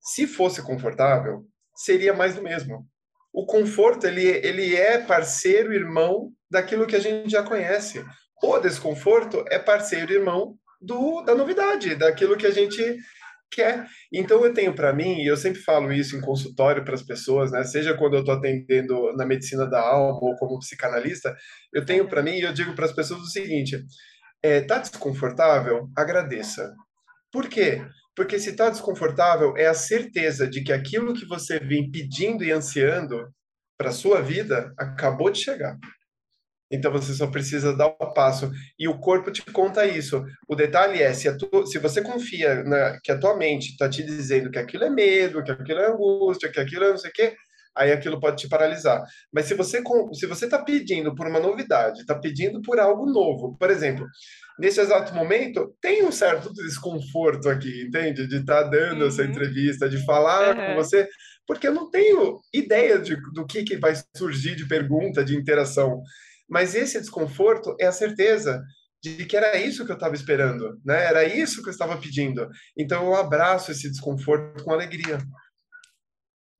Se 0.00 0.26
fosse 0.26 0.62
confortável, 0.62 1.44
seria 1.74 2.14
mais 2.14 2.36
do 2.36 2.42
mesmo. 2.42 2.86
O 3.32 3.44
conforto, 3.44 4.06
ele, 4.06 4.24
ele 4.24 4.76
é 4.76 4.98
parceiro, 4.98 5.74
irmão 5.74 6.32
daquilo 6.48 6.86
que 6.86 6.96
a 6.96 7.00
gente 7.00 7.28
já 7.28 7.42
conhece. 7.42 8.04
O 8.42 8.58
desconforto 8.58 9.44
é 9.50 9.58
parceiro, 9.58 10.12
irmão 10.12 10.56
do, 10.80 11.22
da 11.22 11.34
novidade, 11.34 11.96
daquilo 11.96 12.36
que 12.36 12.46
a 12.46 12.52
gente 12.52 12.96
quer. 13.50 13.86
Então 14.12 14.44
eu 14.44 14.52
tenho 14.52 14.74
para 14.74 14.92
mim, 14.92 15.22
e 15.22 15.26
eu 15.26 15.36
sempre 15.36 15.60
falo 15.60 15.92
isso 15.92 16.16
em 16.16 16.20
consultório 16.20 16.84
para 16.84 16.94
as 16.94 17.02
pessoas, 17.02 17.50
né? 17.50 17.64
Seja 17.64 17.96
quando 17.96 18.14
eu 18.14 18.20
estou 18.20 18.34
atendendo 18.34 19.12
na 19.16 19.26
medicina 19.26 19.66
da 19.68 19.80
alma 19.80 20.18
ou 20.20 20.36
como 20.36 20.58
psicanalista, 20.58 21.36
eu 21.72 21.84
tenho 21.84 22.08
para 22.08 22.22
mim 22.22 22.32
e 22.32 22.42
eu 22.42 22.52
digo 22.52 22.74
para 22.74 22.84
as 22.84 22.92
pessoas 22.92 23.20
o 23.20 23.26
seguinte: 23.26 23.82
é, 24.42 24.60
tá 24.60 24.78
desconfortável? 24.78 25.88
Agradeça. 25.96 26.72
Por 27.32 27.48
quê? 27.48 27.84
Porque 28.16 28.38
se 28.38 28.50
está 28.50 28.68
desconfortável, 28.70 29.54
é 29.56 29.66
a 29.66 29.74
certeza 29.74 30.48
de 30.48 30.62
que 30.62 30.72
aquilo 30.72 31.14
que 31.14 31.26
você 31.26 31.58
vem 31.58 31.90
pedindo 31.90 32.42
e 32.42 32.50
ansiando 32.50 33.28
para 33.78 33.92
sua 33.92 34.20
vida 34.20 34.72
acabou 34.76 35.30
de 35.30 35.38
chegar. 35.38 35.76
Então 36.70 36.92
você 36.92 37.14
só 37.14 37.26
precisa 37.26 37.74
dar 37.74 37.86
o 37.86 38.12
passo. 38.12 38.50
E 38.78 38.86
o 38.86 38.98
corpo 38.98 39.30
te 39.30 39.42
conta 39.52 39.86
isso. 39.86 40.24
O 40.46 40.54
detalhe 40.54 41.02
é, 41.02 41.12
se, 41.12 41.34
tu, 41.36 41.66
se 41.66 41.78
você 41.78 42.02
confia 42.02 42.62
na, 42.62 42.98
que 43.02 43.10
a 43.10 43.18
tua 43.18 43.36
mente 43.36 43.70
está 43.70 43.88
te 43.88 44.02
dizendo 44.02 44.50
que 44.50 44.58
aquilo 44.58 44.84
é 44.84 44.90
medo, 44.90 45.42
que 45.42 45.50
aquilo 45.50 45.80
é 45.80 45.90
angústia, 45.90 46.50
que 46.50 46.60
aquilo 46.60 46.84
é 46.84 46.90
não 46.90 46.98
sei 46.98 47.10
o 47.10 47.12
quê, 47.14 47.34
aí 47.78 47.92
aquilo 47.92 48.20
pode 48.20 48.36
te 48.36 48.48
paralisar. 48.48 49.02
Mas 49.32 49.46
se 49.46 49.54
você 49.54 49.82
se 50.12 50.26
você 50.26 50.44
está 50.44 50.58
pedindo 50.62 51.14
por 51.14 51.26
uma 51.26 51.40
novidade, 51.40 52.00
está 52.00 52.14
pedindo 52.14 52.60
por 52.60 52.78
algo 52.78 53.06
novo, 53.06 53.56
por 53.56 53.70
exemplo, 53.70 54.06
nesse 54.58 54.80
exato 54.80 55.14
momento 55.14 55.74
tem 55.80 56.04
um 56.04 56.12
certo 56.12 56.52
desconforto 56.52 57.48
aqui, 57.48 57.84
entende? 57.86 58.26
De 58.26 58.36
estar 58.36 58.64
tá 58.64 58.68
dando 58.68 59.02
uhum. 59.02 59.08
essa 59.08 59.24
entrevista, 59.24 59.88
de 59.88 60.04
falar 60.04 60.56
uhum. 60.56 60.66
com 60.66 60.74
você, 60.74 61.08
porque 61.46 61.68
eu 61.68 61.74
não 61.74 61.90
tenho 61.90 62.40
ideia 62.52 62.98
de, 62.98 63.16
do 63.32 63.46
que, 63.46 63.62
que 63.62 63.76
vai 63.76 63.94
surgir 64.16 64.56
de 64.56 64.66
pergunta, 64.66 65.24
de 65.24 65.36
interação. 65.36 66.02
Mas 66.48 66.74
esse 66.74 66.98
desconforto 67.00 67.76
é 67.78 67.86
a 67.86 67.92
certeza 67.92 68.62
de 69.02 69.26
que 69.26 69.36
era 69.36 69.56
isso 69.56 69.84
que 69.84 69.92
eu 69.92 69.96
estava 69.96 70.14
esperando, 70.14 70.80
né? 70.84 71.04
Era 71.04 71.24
isso 71.24 71.62
que 71.62 71.68
eu 71.68 71.72
estava 71.72 72.00
pedindo. 72.00 72.48
Então 72.76 73.06
eu 73.06 73.14
abraço 73.14 73.70
esse 73.70 73.88
desconforto 73.88 74.64
com 74.64 74.72
alegria. 74.72 75.18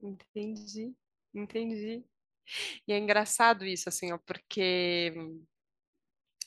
Entendi, 0.01 0.94
entendi. 1.35 2.05
E 2.87 2.92
é 2.92 2.98
engraçado 2.98 3.64
isso, 3.64 3.88
assim, 3.88 4.12
ó, 4.12 4.18
porque 4.18 5.12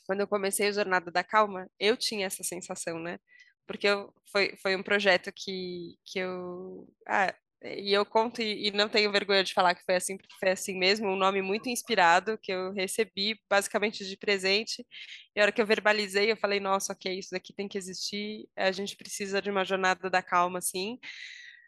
quando 0.06 0.22
eu 0.22 0.28
comecei 0.28 0.68
a 0.68 0.72
Jornada 0.72 1.12
da 1.12 1.24
Calma, 1.24 1.70
eu 1.80 1.96
tinha 1.98 2.26
essa 2.26 2.44
sensação, 2.44 3.00
né? 3.00 3.20
Porque 3.68 3.88
eu, 3.88 4.14
foi, 4.32 4.56
foi 4.58 4.76
um 4.76 4.84
projeto 4.84 5.32
que, 5.34 5.98
que 6.06 6.20
eu. 6.20 6.88
Ah, 7.08 7.34
e 7.64 7.94
eu 7.94 8.06
conto 8.06 8.42
e, 8.42 8.72
não 8.72 8.90
tenho 8.90 9.12
vergonha 9.12 9.44
de 9.44 9.54
falar 9.54 9.76
que 9.76 9.84
foi 9.86 9.96
assim, 9.96 10.18
porque 10.18 10.34
foi 10.40 10.50
assim 10.50 10.78
mesmo, 10.78 11.08
um 11.08 11.16
nome 11.16 11.42
muito 11.42 11.70
inspirado 11.70 12.38
que 12.42 12.52
eu 12.52 12.72
recebi 12.74 13.40
basicamente 13.50 14.06
de 14.06 14.18
presente. 14.18 14.86
E 15.36 15.40
a 15.40 15.44
hora 15.44 15.52
que 15.52 15.62
eu 15.62 15.66
verbalizei, 15.66 16.32
eu 16.32 16.38
falei, 16.38 16.60
nossa, 16.60 16.94
ok, 16.94 17.20
isso 17.20 17.30
daqui 17.32 17.54
tem 17.54 17.68
que 17.68 17.78
existir, 17.78 18.48
a 18.56 18.72
gente 18.72 18.96
precisa 18.96 19.42
de 19.42 19.52
uma 19.52 19.64
jornada 19.64 20.10
da 20.10 20.22
calma, 20.24 20.60
assim. 20.60 20.98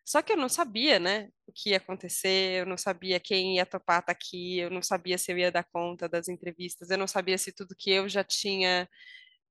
Só 0.06 0.22
que 0.22 0.34
eu 0.34 0.38
não 0.38 0.50
sabia, 0.50 1.00
né, 1.00 1.30
o 1.48 1.54
que 1.54 1.70
ia 1.72 1.78
acontecer, 1.78 2.62
eu 2.62 2.66
não 2.66 2.78
sabia 2.78 3.20
quem 3.20 3.56
ia 3.58 3.66
topar 3.66 4.00
estar 4.00 4.08
tá 4.08 4.12
aqui, 4.12 4.60
eu 4.60 4.70
não 4.70 4.82
sabia 4.82 5.18
se 5.18 5.32
eu 5.32 5.38
ia 5.38 5.52
dar 5.52 5.64
conta 5.64 6.10
das 6.10 6.28
entrevistas, 6.28 6.90
eu 6.90 6.98
não 6.98 7.08
sabia 7.08 7.38
se 7.38 7.54
tudo 7.54 7.76
que 7.78 7.92
eu 7.92 8.10
já 8.10 8.24
tinha 8.24 8.88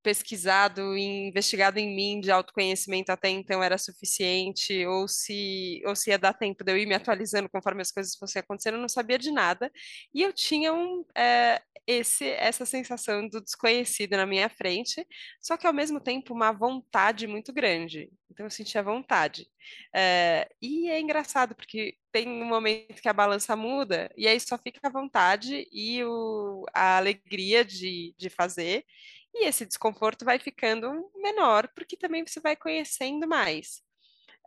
pesquisado 0.03 0.97
e 0.97 1.29
investigado 1.29 1.79
em 1.79 1.95
mim 1.95 2.19
de 2.19 2.29
autoconhecimento 2.29 3.11
até 3.11 3.29
então 3.29 3.63
era 3.63 3.77
suficiente, 3.77 4.85
ou 4.85 5.07
se, 5.07 5.81
ou 5.85 5.95
se 5.95 6.09
ia 6.11 6.19
dar 6.19 6.33
tempo 6.33 6.63
de 6.63 6.71
eu 6.71 6.77
ir 6.77 6.85
me 6.85 6.93
atualizando 6.93 7.49
conforme 7.49 7.81
as 7.81 7.91
coisas 7.91 8.15
fossem 8.15 8.41
acontecendo, 8.41 8.75
eu 8.75 8.81
não 8.81 8.89
sabia 8.89 9.17
de 9.17 9.31
nada. 9.31 9.71
E 10.13 10.21
eu 10.21 10.33
tinha 10.33 10.73
um, 10.73 11.05
é, 11.15 11.61
esse, 11.87 12.25
essa 12.31 12.65
sensação 12.65 13.27
do 13.27 13.41
desconhecido 13.41 14.17
na 14.17 14.25
minha 14.25 14.49
frente, 14.49 15.05
só 15.41 15.57
que 15.57 15.65
ao 15.65 15.73
mesmo 15.73 15.99
tempo 15.99 16.33
uma 16.33 16.51
vontade 16.51 17.25
muito 17.27 17.53
grande. 17.53 18.09
Então 18.29 18.45
eu 18.45 18.49
sentia 18.49 18.81
vontade. 18.83 19.47
É, 19.93 20.49
e 20.61 20.89
é 20.89 20.99
engraçado, 20.99 21.55
porque 21.55 21.95
tem 22.11 22.27
um 22.27 22.45
momento 22.45 23.01
que 23.01 23.09
a 23.09 23.13
balança 23.13 23.55
muda, 23.55 24.11
e 24.17 24.27
aí 24.27 24.39
só 24.39 24.57
fica 24.57 24.79
a 24.83 24.91
vontade 24.91 25.67
e 25.71 26.03
o, 26.03 26.65
a 26.73 26.97
alegria 26.97 27.63
de, 27.63 28.13
de 28.17 28.29
fazer. 28.29 28.85
E 29.33 29.45
esse 29.45 29.65
desconforto 29.65 30.25
vai 30.25 30.39
ficando 30.39 31.11
menor, 31.15 31.67
porque 31.75 31.97
também 31.97 32.25
você 32.25 32.39
vai 32.39 32.55
conhecendo 32.55 33.27
mais. 33.27 33.81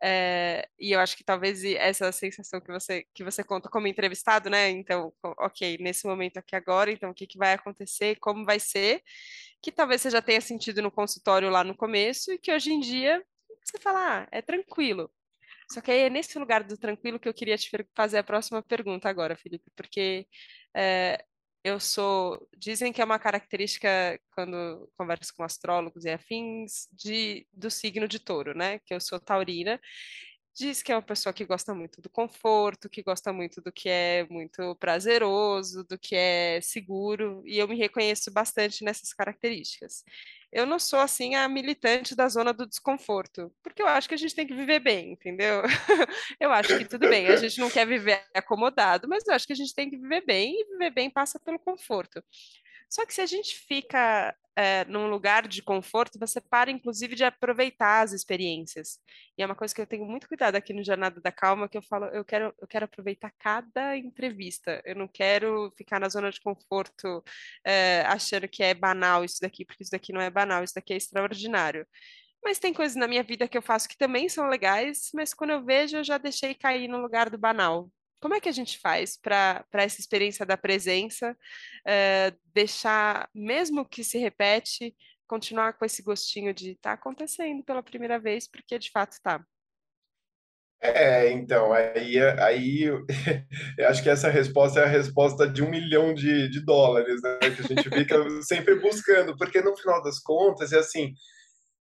É, 0.03 0.68
e 0.79 0.92
eu 0.92 1.01
acho 1.01 1.16
que 1.16 1.25
talvez 1.25 1.64
essa 1.64 2.12
sensação 2.12 2.61
que 2.61 2.70
você 2.70 3.07
que 3.14 3.25
você 3.25 3.42
conta 3.42 3.68
como 3.70 3.87
entrevistado, 3.87 4.51
né? 4.51 4.68
Então, 4.70 5.12
ok, 5.22 5.79
nesse 5.81 6.07
momento 6.07 6.37
aqui 6.38 6.55
agora, 6.55 6.92
então 6.92 7.11
o 7.11 7.14
que, 7.14 7.27
que 7.27 7.38
vai 7.38 7.55
acontecer, 7.55 8.16
como 8.16 8.44
vai 8.44 8.61
ser, 8.61 9.03
que 9.62 9.72
talvez 9.72 10.03
você 10.03 10.11
já 10.11 10.20
tenha 10.22 10.40
sentido 10.40 10.83
no 10.83 10.90
consultório 10.90 11.51
lá 11.51 11.64
no 11.64 11.75
começo 11.77 12.33
e 12.33 12.38
que 12.38 12.53
hoje 12.53 12.72
em 12.72 12.81
dia 12.81 13.25
você 13.64 13.79
fala, 13.79 14.22
ah, 14.22 14.29
é 14.31 14.42
tranquilo. 14.42 15.11
Só 15.70 15.81
que 15.81 15.90
aí 15.90 16.01
é 16.03 16.11
nesse 16.11 16.38
lugar 16.38 16.62
do 16.62 16.77
tranquilo 16.79 17.18
que 17.18 17.29
eu 17.29 17.35
queria 17.35 17.59
te 17.59 17.70
fazer 17.94 18.18
a 18.18 18.25
próxima 18.25 18.62
pergunta 18.62 19.09
agora, 19.09 19.37
Felipe, 19.37 19.70
porque 19.75 20.27
é, 20.75 21.25
eu 21.64 21.81
sou. 21.81 22.49
Dizem 22.57 22.92
que 22.92 23.01
é 23.03 23.05
uma 23.05 23.19
característica, 23.19 23.88
quando 24.33 24.90
converso 24.97 25.35
com 25.35 25.42
astrólogos 25.42 26.05
e 26.05 26.11
afins, 26.11 26.88
de, 26.92 27.47
do 27.53 27.71
signo 27.71 28.07
de 28.09 28.19
touro, 28.19 28.57
né? 28.57 28.79
Que 28.81 28.95
eu 28.95 29.01
sou 29.01 29.21
taurina. 29.21 29.81
Diz 30.55 30.83
que 30.83 30.90
é 30.90 30.97
uma 30.97 31.03
pessoa 31.03 31.35
que 31.35 31.45
gosta 31.45 31.75
muito 31.75 32.01
do 32.01 32.09
conforto, 32.09 32.88
que 32.88 33.03
gosta 33.03 33.31
muito 33.33 33.61
do 33.61 33.71
que 33.71 33.90
é 33.90 34.27
muito 34.31 34.75
prazeroso, 34.77 35.85
do 35.85 35.99
que 35.99 36.16
é 36.16 36.61
seguro, 36.62 37.42
e 37.45 37.59
eu 37.59 37.69
me 37.69 37.77
reconheço 37.77 38.31
bastante 38.33 38.83
nessas 38.83 39.12
características 39.12 40.03
eu 40.57 40.64
não 40.64 40.79
sou 40.79 40.99
assim 40.99 41.35
a 41.35 41.47
militante 41.47 42.16
da 42.16 42.27
zona 42.29 42.51
do 42.51 42.66
desconforto, 42.66 43.53
porque 43.62 43.83
eu 43.83 43.87
acho 43.87 44.09
que 44.09 44.14
a 44.14 44.16
gente 44.16 44.35
tem 44.35 44.47
que 44.47 44.55
viver 44.55 44.81
bem, 44.81 45.12
entendeu? 45.12 45.62
eu 46.40 46.51
acho 46.51 46.79
que 46.79 46.87
tudo 46.87 47.07
bem, 47.11 47.27
a 47.27 47.37
gente 47.37 47.61
não 47.61 47.69
quer 47.69 47.87
viver 47.87 48.25
acomodado, 48.35 49.07
mas 49.07 49.23
eu 49.29 49.35
acho 49.35 49.47
que 49.47 49.53
a 49.53 49.57
gente 49.57 49.75
tem 49.75 49.90
que 49.90 49.99
viver 49.99 50.25
bem 50.25 50.55
e 50.59 50.64
viver 50.73 50.90
bem 50.92 51.11
passa 51.11 51.38
pelo 51.38 51.59
conforto. 51.59 52.25
Só 52.88 53.05
que 53.05 53.14
se 53.14 53.20
a 53.20 53.27
gente 53.27 53.59
fica 53.59 54.35
é, 54.57 54.85
num 54.87 55.09
lugar 55.09 55.46
de 55.46 55.62
conforto, 55.62 56.18
você 56.18 56.40
para, 56.40 56.70
inclusive, 56.70 57.14
de 57.14 57.25
aproveitar 57.25 58.03
as 58.03 58.12
experiências. 58.12 58.99
E 59.37 59.42
é 59.42 59.46
uma 59.46 59.55
coisa 59.55 59.75
que 59.75 59.81
eu 59.81 59.87
tenho 59.87 60.07
muito 60.07 60.27
cuidado 60.27 60.57
aqui 60.57 60.72
no 60.72 60.83
Jornada 60.85 61.20
da 61.20 61.31
Calma, 61.31 61.68
que 61.68 61.77
eu 61.77 61.83
falo, 61.83 62.07
eu 62.07 62.25
quero, 62.25 62.55
eu 62.59 62.66
quero 62.66 62.87
aproveitar 62.87 63.31
cada 63.38 63.96
entrevista. 63.96 64.81
Eu 64.85 64.96
não 64.96 65.07
quero 65.07 65.70
ficar 65.77 66.01
na 66.01 66.09
zona 66.09 66.31
de 66.31 66.40
conforto 66.40 67.22
é, 67.64 68.01
achando 68.07 68.49
que 68.49 68.62
é 68.62 68.72
banal 68.72 69.25
isso 69.25 69.40
daqui, 69.42 69.64
porque 69.64 69.83
isso 69.83 69.92
daqui 69.92 70.12
não 70.12 70.20
é 70.20 70.31
banal, 70.31 70.64
isso 70.64 70.75
daqui 70.75 70.94
é 70.94 70.96
extraordinário. 70.96 71.87
Mas 72.42 72.59
tem 72.59 72.72
coisas 72.72 72.96
na 72.96 73.09
minha 73.09 73.22
vida 73.25 73.49
que 73.49 73.59
eu 73.59 73.62
faço 73.62 73.88
que 73.88 73.99
também 73.99 74.29
são 74.29 74.49
legais, 74.49 75.11
mas 75.12 75.35
quando 75.35 75.51
eu 75.51 75.64
vejo, 75.64 75.96
eu 75.99 76.05
já 76.05 76.16
deixei 76.16 76.55
cair 76.55 76.88
no 76.88 76.99
lugar 76.99 77.29
do 77.29 77.37
banal. 77.37 77.90
Como 78.27 78.35
é 78.35 78.41
que 78.41 78.49
a 78.49 78.53
gente 78.53 78.81
faz 78.81 79.17
para 79.17 79.65
essa 79.75 80.01
experiência 80.01 80.45
da 80.45 80.57
presença 80.57 81.37
é, 81.87 82.35
deixar, 82.53 83.31
mesmo 83.33 83.89
que 83.89 84.03
se 84.03 84.19
repete, 84.19 84.97
continuar 85.29 85.75
com 85.75 85.85
esse 85.85 86.03
gostinho 86.03 86.53
de 86.53 86.73
estar 86.73 86.91
tá 86.91 86.95
acontecendo 86.95 87.62
pela 87.62 87.85
primeira 87.85 88.19
vez, 88.19 88.51
porque 88.51 88.81
de 88.81 88.91
fato 88.91 89.12
está? 89.12 89.47
É, 90.81 91.31
então, 91.31 91.73
aí, 91.73 92.19
aí 92.41 92.83
eu 93.79 93.89
acho 93.89 94.03
que 94.03 94.11
essa 94.11 94.29
resposta 94.29 94.81
é 94.81 94.83
a 94.83 94.89
resposta 94.89 95.49
de 95.49 95.62
um 95.62 95.71
milhão 95.71 96.12
de, 96.12 96.49
de 96.49 96.65
dólares, 96.65 97.23
né? 97.23 97.39
Que 97.39 97.62
a 97.62 97.77
gente 97.77 97.89
fica 97.89 98.17
sempre 98.43 98.75
buscando, 98.81 99.37
porque 99.37 99.61
no 99.61 99.77
final 99.77 100.03
das 100.03 100.19
contas 100.19 100.73
é 100.73 100.81
assim: 100.81 101.15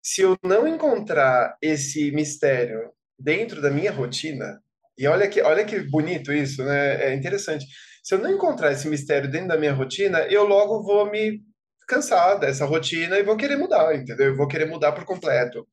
se 0.02 0.22
eu 0.22 0.38
não 0.42 0.66
encontrar 0.66 1.58
esse 1.62 2.12
mistério 2.12 2.94
dentro 3.20 3.62
da 3.62 3.70
minha 3.70 3.92
rotina, 3.92 4.64
e 5.00 5.08
olha 5.08 5.30
que, 5.30 5.42
olha 5.42 5.64
que 5.64 5.80
bonito 5.80 6.34
isso, 6.34 6.62
né? 6.66 7.06
É 7.06 7.16
interessante. 7.16 7.66
Se 8.04 8.14
eu 8.14 8.20
não 8.20 8.30
encontrar 8.30 8.74
esse 8.74 8.86
mistério 8.90 9.32
dentro 9.32 9.48
da 9.48 9.58
minha 9.58 9.72
rotina, 9.72 10.20
eu 10.24 10.44
logo 10.44 10.84
vou 10.84 11.10
me 11.10 11.42
cansar 11.88 12.38
dessa 12.38 12.66
rotina 12.66 13.18
e 13.18 13.24
vou 13.24 13.38
querer 13.38 13.56
mudar, 13.56 13.96
entendeu? 13.96 14.28
Eu 14.28 14.36
vou 14.36 14.46
querer 14.46 14.66
mudar 14.66 14.92
por 14.92 15.06
completo. 15.06 15.66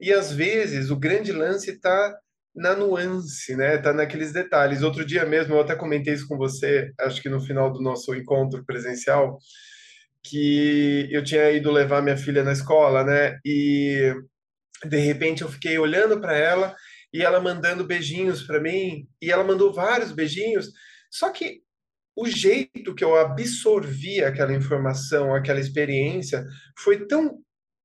E 0.00 0.12
às 0.12 0.32
vezes 0.32 0.88
o 0.88 0.96
grande 0.96 1.32
lance 1.32 1.72
está 1.72 2.16
na 2.54 2.76
nuance, 2.76 3.56
né? 3.56 3.76
Tá 3.78 3.92
naqueles 3.92 4.32
detalhes. 4.32 4.82
Outro 4.82 5.04
dia 5.04 5.26
mesmo 5.26 5.54
eu 5.56 5.60
até 5.60 5.74
comentei 5.74 6.14
isso 6.14 6.28
com 6.28 6.38
você, 6.38 6.92
acho 7.00 7.20
que 7.20 7.28
no 7.28 7.40
final 7.40 7.72
do 7.72 7.82
nosso 7.82 8.14
encontro 8.14 8.64
presencial, 8.64 9.36
que 10.22 11.08
eu 11.10 11.24
tinha 11.24 11.50
ido 11.50 11.72
levar 11.72 12.02
minha 12.02 12.16
filha 12.16 12.44
na 12.44 12.52
escola, 12.52 13.02
né? 13.02 13.36
E 13.44 14.14
de 14.84 14.98
repente 14.98 15.42
eu 15.42 15.48
fiquei 15.48 15.76
olhando 15.76 16.20
para 16.20 16.36
ela 16.36 16.76
e 17.12 17.22
ela 17.22 17.40
mandando 17.40 17.84
beijinhos 17.84 18.42
para 18.42 18.60
mim, 18.60 19.08
e 19.20 19.30
ela 19.30 19.44
mandou 19.44 19.72
vários 19.72 20.12
beijinhos. 20.12 20.70
Só 21.10 21.30
que 21.30 21.62
o 22.16 22.26
jeito 22.26 22.94
que 22.94 23.04
eu 23.04 23.16
absorvi 23.16 24.22
aquela 24.22 24.52
informação, 24.52 25.34
aquela 25.34 25.60
experiência, 25.60 26.44
foi 26.78 27.06
tão 27.06 27.38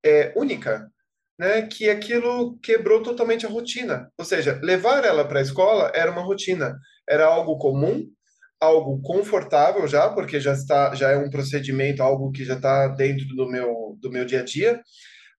é, 0.04 0.34
única, 0.36 0.90
né, 1.38 1.64
que 1.64 1.90
aquilo 1.90 2.58
quebrou 2.60 3.02
totalmente 3.02 3.46
a 3.46 3.50
rotina. 3.50 4.12
Ou 4.18 4.26
seja, 4.26 4.60
levar 4.64 5.04
ela 5.04 5.28
para 5.28 5.40
a 5.40 5.42
escola 5.42 5.92
era 5.94 6.12
uma 6.12 6.22
rotina, 6.22 6.78
era 7.08 7.26
algo 7.26 7.58
comum, 7.58 8.08
algo 8.60 9.02
confortável 9.02 9.88
já, 9.88 10.10
porque 10.10 10.40
já 10.40 10.54
está, 10.54 10.96
já 10.96 11.12
é 11.12 11.18
um 11.18 11.30
procedimento, 11.30 12.02
algo 12.02 12.32
que 12.32 12.46
já 12.46 12.56
está 12.56 12.88
dentro 12.88 13.28
do 13.36 13.48
meu 13.48 13.98
do 14.00 14.12
meu 14.12 14.26
dia 14.26 14.42
a 14.42 14.44
dia, 14.44 14.82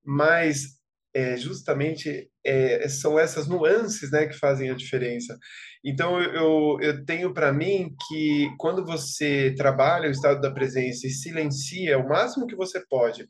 mas 0.04 0.76
é, 1.16 1.34
justamente 1.38 2.30
é, 2.44 2.86
são 2.90 3.18
essas 3.18 3.48
nuances 3.48 4.10
né, 4.10 4.26
que 4.26 4.38
fazem 4.38 4.68
a 4.68 4.74
diferença. 4.74 5.38
Então, 5.82 6.20
eu, 6.20 6.76
eu 6.82 7.06
tenho 7.06 7.32
para 7.32 7.50
mim 7.54 7.94
que 8.06 8.50
quando 8.58 8.84
você 8.84 9.54
trabalha 9.56 10.08
o 10.08 10.12
estado 10.12 10.42
da 10.42 10.50
presença 10.50 11.06
e 11.06 11.10
silencia 11.10 11.98
o 11.98 12.06
máximo 12.06 12.46
que 12.46 12.54
você 12.54 12.84
pode 12.86 13.26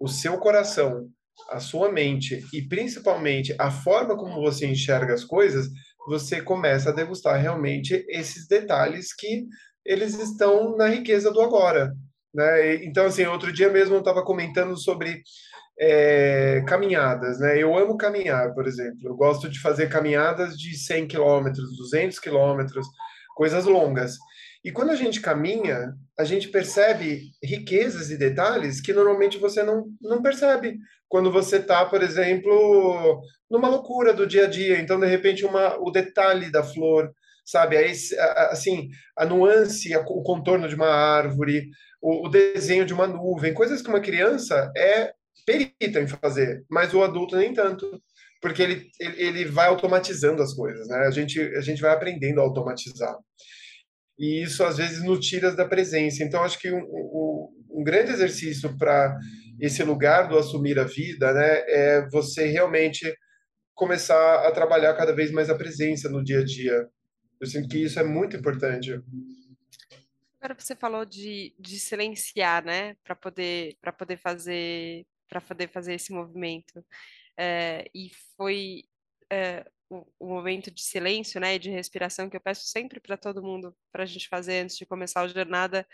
o 0.00 0.08
seu 0.08 0.38
coração, 0.38 1.08
a 1.50 1.60
sua 1.60 1.92
mente 1.92 2.44
e 2.52 2.62
principalmente 2.62 3.54
a 3.60 3.70
forma 3.70 4.16
como 4.16 4.40
você 4.40 4.66
enxerga 4.66 5.14
as 5.14 5.22
coisas, 5.22 5.68
você 6.08 6.42
começa 6.42 6.90
a 6.90 6.92
degustar 6.92 7.40
realmente 7.40 8.04
esses 8.08 8.48
detalhes 8.48 9.14
que 9.14 9.46
eles 9.84 10.18
estão 10.18 10.76
na 10.76 10.88
riqueza 10.88 11.30
do 11.30 11.40
agora. 11.40 11.94
Né? 12.34 12.84
Então, 12.84 13.06
assim, 13.06 13.24
outro 13.24 13.52
dia 13.52 13.70
mesmo 13.70 13.94
eu 13.94 14.00
estava 14.00 14.24
comentando 14.24 14.76
sobre 14.76 15.22
é, 15.80 16.62
caminhadas, 16.66 17.38
né? 17.38 17.62
Eu 17.62 17.76
amo 17.76 17.96
caminhar, 17.96 18.52
por 18.52 18.66
exemplo. 18.66 18.98
Eu 19.04 19.14
gosto 19.14 19.48
de 19.48 19.60
fazer 19.60 19.88
caminhadas 19.88 20.56
de 20.58 20.76
100 20.76 21.06
quilômetros, 21.06 21.76
200 21.76 22.18
quilômetros, 22.18 22.86
coisas 23.36 23.64
longas. 23.64 24.16
E 24.64 24.72
quando 24.72 24.90
a 24.90 24.96
gente 24.96 25.20
caminha, 25.20 25.92
a 26.18 26.24
gente 26.24 26.48
percebe 26.48 27.22
riquezas 27.42 28.10
e 28.10 28.18
detalhes 28.18 28.80
que 28.80 28.92
normalmente 28.92 29.38
você 29.38 29.62
não, 29.62 29.86
não 30.02 30.20
percebe 30.20 30.76
quando 31.08 31.30
você 31.30 31.56
está, 31.56 31.86
por 31.86 32.02
exemplo, 32.02 33.22
numa 33.48 33.68
loucura 33.68 34.12
do 34.12 34.26
dia 34.26 34.44
a 34.44 34.48
dia. 34.48 34.80
Então, 34.80 34.98
de 34.98 35.06
repente, 35.06 35.44
uma, 35.44 35.78
o 35.80 35.90
detalhe 35.90 36.50
da 36.50 36.62
flor, 36.64 37.10
sabe? 37.46 37.76
Aí, 37.76 37.92
assim, 38.50 38.88
a 39.16 39.24
nuance, 39.24 39.96
o 39.96 40.22
contorno 40.22 40.68
de 40.68 40.74
uma 40.74 40.88
árvore, 40.88 41.68
o, 42.02 42.26
o 42.26 42.28
desenho 42.28 42.84
de 42.84 42.92
uma 42.92 43.06
nuvem, 43.06 43.54
coisas 43.54 43.80
que 43.80 43.88
uma 43.88 44.00
criança 44.00 44.70
é 44.76 45.12
perita 45.44 46.00
em 46.00 46.06
fazer, 46.06 46.64
mas 46.68 46.92
o 46.94 47.02
adulto 47.02 47.36
nem 47.36 47.52
tanto, 47.52 48.00
porque 48.40 48.62
ele, 48.62 48.90
ele, 49.00 49.22
ele 49.22 49.44
vai 49.46 49.68
automatizando 49.68 50.42
as 50.42 50.54
coisas, 50.54 50.86
né? 50.88 50.98
A 51.06 51.10
gente, 51.10 51.40
a 51.40 51.60
gente 51.60 51.80
vai 51.80 51.92
aprendendo 51.92 52.40
a 52.40 52.44
automatizar. 52.44 53.16
E 54.18 54.42
isso, 54.42 54.64
às 54.64 54.76
vezes, 54.76 55.02
nos 55.02 55.24
tira 55.24 55.54
da 55.54 55.66
presença. 55.66 56.24
Então, 56.24 56.42
acho 56.42 56.58
que 56.58 56.70
um, 56.70 56.80
um, 56.80 57.48
um 57.70 57.84
grande 57.84 58.10
exercício 58.10 58.76
para 58.76 59.16
esse 59.60 59.82
lugar 59.82 60.28
do 60.28 60.38
assumir 60.38 60.78
a 60.78 60.84
vida, 60.84 61.32
né, 61.32 61.62
é 61.68 62.08
você 62.10 62.46
realmente 62.46 63.12
começar 63.74 64.46
a 64.46 64.52
trabalhar 64.52 64.94
cada 64.94 65.14
vez 65.14 65.30
mais 65.30 65.48
a 65.48 65.56
presença 65.56 66.08
no 66.08 66.22
dia 66.22 66.40
a 66.40 66.44
dia. 66.44 66.88
Eu 67.40 67.46
sinto 67.46 67.68
que 67.68 67.78
isso 67.78 67.98
é 67.98 68.04
muito 68.04 68.36
importante. 68.36 69.00
Agora 70.40 70.56
você 70.58 70.74
falou 70.74 71.04
de, 71.04 71.54
de 71.58 71.78
silenciar, 71.78 72.64
né, 72.64 72.96
para 73.04 73.14
poder 73.14 73.76
para 73.80 73.92
poder 73.92 74.16
fazer 74.16 75.04
para 75.28 75.40
poder 75.40 75.68
fazer 75.68 75.94
esse 75.94 76.12
movimento. 76.12 76.84
É, 77.36 77.88
e 77.94 78.10
foi 78.36 78.84
é, 79.30 79.64
o, 79.90 80.06
o, 80.18 80.28
momento 80.28 80.70
de 80.70 80.82
silêncio, 80.82 81.40
né, 81.40 81.54
e 81.54 81.58
de 81.58 81.70
respiração 81.70 82.28
que 82.28 82.36
eu 82.36 82.40
peço 82.40 82.66
sempre 82.66 83.00
para 83.00 83.16
todo 83.16 83.42
mundo 83.42 83.76
para 83.92 84.02
a 84.02 84.06
gente 84.06 84.28
fazer 84.28 84.64
antes 84.64 84.76
de 84.76 84.86
começar 84.86 85.22
a 85.22 85.28
jornada, 85.28 85.86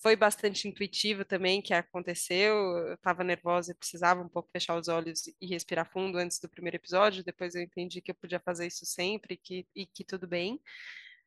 foi 0.00 0.16
bastante 0.16 0.66
intuitivo 0.66 1.24
também 1.24 1.62
que 1.62 1.72
aconteceu. 1.72 2.54
Eu 2.78 2.94
estava 2.94 3.22
nervosa 3.22 3.70
e 3.70 3.74
precisava 3.74 4.20
um 4.20 4.28
pouco 4.28 4.50
fechar 4.52 4.76
os 4.76 4.88
olhos 4.88 5.22
e 5.40 5.46
respirar 5.46 5.90
fundo 5.90 6.18
antes 6.18 6.40
do 6.40 6.48
primeiro 6.48 6.76
episódio. 6.76 7.22
Depois 7.22 7.54
eu 7.54 7.62
entendi 7.62 8.00
que 8.00 8.10
eu 8.10 8.14
podia 8.14 8.40
fazer 8.40 8.66
isso 8.66 8.84
sempre 8.84 9.36
que, 9.36 9.66
e 9.74 9.86
que 9.86 10.04
tudo 10.04 10.26
bem. 10.26 10.60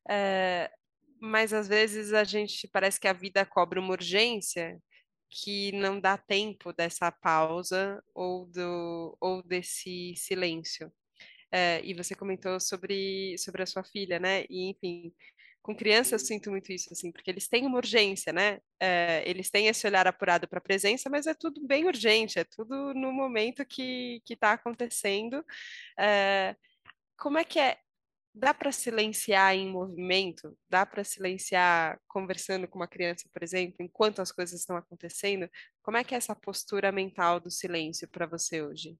É, 0.10 0.70
mas 1.22 1.54
às 1.54 1.68
vezes 1.68 2.14
a 2.14 2.24
gente 2.24 2.68
parece 2.68 3.00
que 3.00 3.08
a 3.08 3.14
vida 3.14 3.46
cobra 3.46 3.80
uma 3.80 3.92
urgência 3.94 4.78
que 5.30 5.72
não 5.74 6.00
dá 6.00 6.18
tempo 6.18 6.74
dessa 6.74 7.12
pausa 7.12 8.04
ou, 8.14 8.46
do, 8.48 9.18
ou 9.20 9.44
desse 9.44 10.16
silêncio. 10.16 10.92
É, 11.52 11.82
e 11.84 11.94
você 11.94 12.16
comentou 12.16 12.60
sobre, 12.60 13.38
sobre 13.38 13.64
a 13.64 13.66
sua 13.66 13.84
filha, 13.84 14.20
né? 14.20 14.46
E, 14.50 14.70
enfim, 14.70 15.14
com 15.62 15.76
criança 15.76 16.16
eu 16.16 16.20
sinto 16.20 16.52
muito 16.52 16.72
isso, 16.72 16.90
assim, 16.92 17.12
porque 17.12 17.30
eles 17.32 17.48
têm 17.48 17.66
uma 17.66 17.78
urgência, 17.78 18.32
né? 18.32 18.60
É, 18.80 19.24
eles 19.26 19.50
têm 19.50 19.68
esse 19.68 19.88
olhar 19.88 20.08
apurado 20.08 20.48
para 20.48 20.60
a 20.60 20.62
presença, 20.62 21.10
mas 21.10 21.28
é 21.28 21.34
tudo 21.34 21.66
bem 21.66 21.86
urgente, 21.86 22.38
é 22.38 22.44
tudo 22.44 22.94
no 22.94 23.12
momento 23.12 23.66
que 23.66 24.22
está 24.30 24.52
acontecendo. 24.54 25.44
É, 25.98 26.56
como 27.18 27.38
é 27.38 27.44
que 27.44 27.60
é? 27.60 27.78
Dá 28.38 28.54
para 28.54 28.70
silenciar 28.70 29.56
em 29.56 29.72
movimento? 29.72 30.58
Dá 30.70 30.86
para 30.86 31.06
silenciar 31.06 31.98
conversando 32.06 32.68
com 32.68 32.78
uma 32.78 32.88
criança, 32.88 33.30
por 33.34 33.42
exemplo, 33.42 33.78
enquanto 33.80 34.22
as 34.22 34.30
coisas 34.30 34.60
estão 34.60 34.76
acontecendo? 34.76 35.50
Como 35.82 35.96
é 35.96 36.04
que 36.04 36.14
é 36.14 36.18
essa 36.18 36.36
postura 36.36 36.92
mental 36.92 37.40
do 37.40 37.50
silêncio 37.50 38.10
para 38.10 38.26
você 38.26 38.62
hoje? 38.62 38.98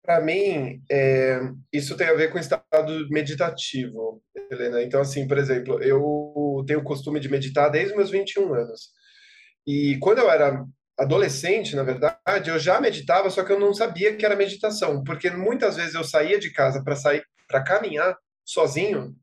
Para 0.00 0.20
mim, 0.20 0.80
é, 0.88 1.40
isso 1.72 1.96
tem 1.96 2.06
a 2.06 2.14
ver 2.14 2.30
com 2.30 2.38
estado 2.38 3.08
meditativo, 3.10 4.22
Helena. 4.48 4.80
Então, 4.82 5.00
assim, 5.00 5.26
por 5.26 5.36
exemplo, 5.36 5.82
eu 5.82 6.64
tenho 6.64 6.78
o 6.78 6.84
costume 6.84 7.18
de 7.18 7.28
meditar 7.28 7.72
desde 7.72 7.96
meus 7.96 8.08
21 8.08 8.54
anos. 8.54 8.92
E 9.66 9.98
quando 9.98 10.20
eu 10.20 10.30
era 10.30 10.64
adolescente, 10.96 11.74
na 11.74 11.82
verdade, 11.82 12.48
eu 12.48 12.58
já 12.58 12.80
meditava, 12.80 13.30
só 13.30 13.42
que 13.42 13.50
eu 13.50 13.58
não 13.58 13.74
sabia 13.74 14.14
que 14.16 14.24
era 14.24 14.36
meditação, 14.36 15.02
porque 15.02 15.28
muitas 15.28 15.74
vezes 15.74 15.94
eu 15.94 16.04
saía 16.04 16.38
de 16.38 16.52
casa 16.52 16.84
para 16.84 16.94
sair 16.94 17.24
para 17.48 17.64
caminhar 17.64 18.16
sozinho, 18.44 19.14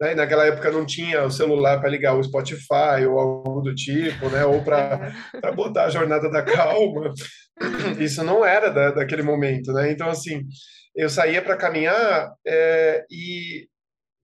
né? 0.00 0.12
E 0.12 0.14
naquela 0.14 0.46
época 0.46 0.70
não 0.70 0.84
tinha 0.84 1.24
o 1.24 1.30
celular 1.30 1.80
para 1.80 1.88
ligar 1.88 2.14
o 2.14 2.22
Spotify 2.22 3.06
ou 3.08 3.18
algo 3.18 3.60
do 3.60 3.74
tipo, 3.74 4.28
né? 4.28 4.44
Ou 4.44 4.62
para 4.62 5.12
botar 5.54 5.84
a 5.84 5.90
jornada 5.90 6.30
da 6.30 6.42
calma. 6.42 7.12
Isso 8.00 8.22
não 8.24 8.44
era 8.44 8.70
da, 8.70 8.90
daquele 8.90 9.22
momento, 9.22 9.72
né? 9.72 9.90
Então, 9.90 10.08
assim, 10.08 10.42
eu 10.94 11.08
saía 11.08 11.42
para 11.42 11.56
caminhar 11.56 12.32
é, 12.46 13.04
e 13.10 13.68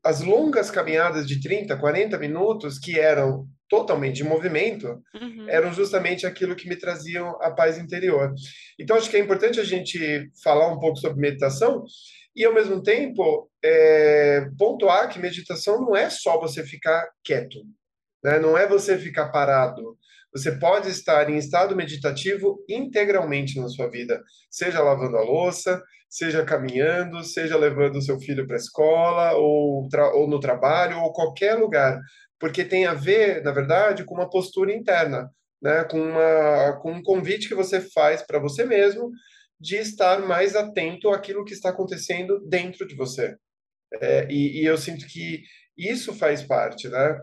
as 0.05 0.23
longas 0.23 0.71
caminhadas 0.71 1.27
de 1.27 1.41
30, 1.41 1.77
40 1.77 2.19
minutos, 2.19 2.79
que 2.79 2.99
eram 2.99 3.47
totalmente 3.69 4.17
de 4.17 4.25
movimento, 4.25 5.01
uhum. 5.15 5.47
eram 5.49 5.73
justamente 5.73 6.27
aquilo 6.27 6.57
que 6.57 6.69
me 6.69 6.75
traziam 6.75 7.41
a 7.41 7.51
paz 7.51 7.79
interior. 7.79 8.35
Então, 8.79 8.97
acho 8.97 9.09
que 9.09 9.17
é 9.17 9.21
importante 9.21 9.61
a 9.61 9.65
gente 9.65 10.29
falar 10.43 10.73
um 10.73 10.81
pouco 10.81 10.97
sobre 10.97 11.21
meditação 11.21 11.85
e, 12.35 12.45
ao 12.45 12.55
mesmo 12.55 12.83
tempo, 12.83 13.51
é, 13.63 14.49
pontuar 14.59 15.09
que 15.09 15.19
meditação 15.19 15.81
não 15.81 15.97
é 15.97 16.09
só 16.09 16.39
você 16.39 16.65
ficar 16.65 17.09
quieto, 17.25 17.59
né? 18.23 18.39
não 18.39 18.57
é 18.57 18.67
você 18.67 18.99
ficar 18.99 19.31
parado, 19.31 19.97
você 20.33 20.53
pode 20.53 20.89
estar 20.89 21.29
em 21.29 21.37
estado 21.37 21.75
meditativo 21.75 22.65
integralmente 22.69 23.59
na 23.59 23.69
sua 23.69 23.89
vida, 23.89 24.23
seja 24.49 24.81
lavando 24.81 25.17
a 25.17 25.23
louça, 25.23 25.83
seja 26.09 26.45
caminhando, 26.45 27.23
seja 27.25 27.57
levando 27.57 27.97
o 27.97 28.03
seu 28.03 28.19
filho 28.21 28.47
para 28.47 28.57
a 28.57 28.59
escola, 28.59 29.33
ou, 29.33 29.89
ou 30.15 30.29
no 30.29 30.39
trabalho, 30.39 30.99
ou 31.01 31.13
qualquer 31.13 31.55
lugar, 31.55 32.01
porque 32.39 32.65
tem 32.65 32.87
a 32.87 32.95
ver, 32.95 33.43
na 33.43 33.51
verdade, 33.53 34.05
com 34.05 34.15
uma 34.15 34.31
postura 34.31 34.73
interna, 34.73 35.31
né? 35.61 35.85
com, 35.85 36.01
uma, 36.01 36.79
com 36.81 36.93
um 36.93 37.03
convite 37.03 37.49
que 37.49 37.55
você 37.55 37.81
faz 37.81 38.23
para 38.23 38.39
você 38.39 38.65
mesmo 38.65 39.11
de 39.61 39.77
estar 39.77 40.21
mais 40.27 40.57
atento 40.57 41.11
àquilo 41.11 41.45
que 41.45 41.53
está 41.53 41.69
acontecendo 41.71 42.41
dentro 42.49 42.87
de 42.87 42.95
você. 42.95 43.37
É, 44.01 44.27
e, 44.31 44.63
e 44.63 44.65
eu 44.65 44.79
sinto 44.79 45.07
que 45.07 45.43
isso 45.77 46.15
faz 46.15 46.43
parte, 46.43 46.89
né? 46.89 47.19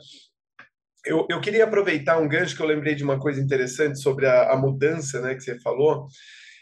Eu, 1.06 1.26
eu 1.30 1.40
queria 1.40 1.64
aproveitar 1.64 2.20
um 2.20 2.28
gancho 2.28 2.56
que 2.56 2.62
eu 2.62 2.68
lembrei 2.68 2.94
de 2.94 3.04
uma 3.04 3.20
coisa 3.20 3.42
interessante 3.42 4.00
sobre 4.00 4.28
a, 4.28 4.52
a 4.52 4.58
mudança, 4.58 5.22
né, 5.22 5.36
que 5.36 5.42
você 5.42 5.58
falou. 5.60 6.08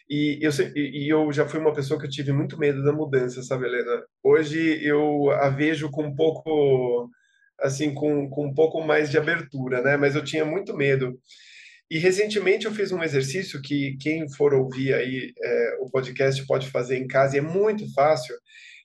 E 0.08 0.38
eu, 0.40 0.52
e 0.76 1.12
eu 1.12 1.32
já 1.34 1.48
fui 1.48 1.60
uma 1.60 1.74
pessoa 1.74 2.00
que 2.00 2.06
eu 2.06 2.10
tive 2.10 2.32
muito 2.32 2.60
medo 2.60 2.84
da 2.84 2.94
mudança, 2.94 3.42
sabe, 3.42 3.66
Helena? 3.66 4.04
Hoje 4.24 4.80
eu 4.86 5.32
a 5.32 5.50
vejo 5.50 5.90
com 5.90 6.04
um 6.04 6.16
pouco, 6.16 7.10
assim, 7.60 7.92
com, 7.92 8.30
com 8.30 8.46
um 8.46 8.54
pouco 8.54 8.82
mais 8.82 9.10
de 9.10 9.18
abertura, 9.18 9.82
né? 9.82 9.98
Mas 9.98 10.16
eu 10.16 10.24
tinha 10.24 10.46
muito 10.46 10.78
medo. 10.78 11.20
E 11.90 12.00
recentemente 12.00 12.66
eu 12.66 12.74
fiz 12.74 12.92
um 12.92 13.04
exercício 13.04 13.62
que 13.62 13.96
quem 13.98 14.28
for 14.30 14.54
ouvir 14.54 14.94
aí 14.94 15.34
é, 15.40 15.78
o 15.82 15.90
podcast 15.90 16.44
pode 16.48 16.70
fazer 16.70 16.98
em 16.98 17.08
casa 17.08 17.36
e 17.36 17.40
é 17.40 17.42
muito 17.42 17.92
fácil, 17.94 18.36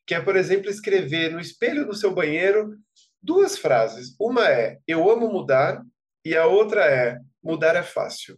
que 0.06 0.14
é, 0.14 0.20
por 0.20 0.36
exemplo, 0.36 0.70
escrever 0.70 1.32
no 1.32 1.40
espelho 1.40 1.86
do 1.86 1.94
seu 1.94 2.14
banheiro 2.14 2.76
duas 3.22 3.56
frases. 3.56 4.14
Uma 4.20 4.48
é 4.48 4.78
eu 4.86 5.10
amo 5.10 5.32
mudar 5.32 5.82
e 6.24 6.36
a 6.36 6.46
outra 6.46 6.84
é 6.84 7.18
mudar 7.42 7.74
é 7.74 7.82
fácil. 7.82 8.36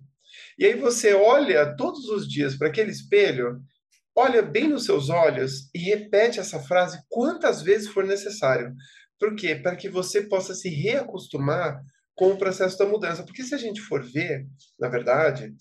E 0.59 0.65
aí 0.65 0.75
você 0.75 1.13
olha 1.13 1.75
todos 1.77 2.09
os 2.09 2.29
dias 2.29 2.57
para 2.57 2.69
aquele 2.69 2.91
espelho, 2.91 3.61
olha 4.15 4.43
bem 4.43 4.69
nos 4.69 4.85
seus 4.85 5.11
olhos 5.11 5.69
e 5.75 5.79
repete 5.79 6.39
essa 6.39 6.61
frase 6.61 7.03
quantas 7.09 7.63
vezes 7.63 7.89
for 7.89 8.05
necessário. 8.05 8.75
Por 9.19 9.35
quê? 9.35 9.57
Para 9.57 9.77
que 9.77 9.89
você 9.89 10.23
possa 10.23 10.55
se 10.55 10.69
reacostumar 10.69 11.83
com 12.15 12.31
o 12.31 12.39
processo 12.39 12.79
da 12.79 12.87
mudança. 12.87 13.25
Porque 13.25 13.43
se 13.43 13.55
a 13.55 13.59
gente 13.59 13.81
for 13.81 14.03
ver, 14.03 14.47
na 14.79 14.89
verdade, 14.89 15.53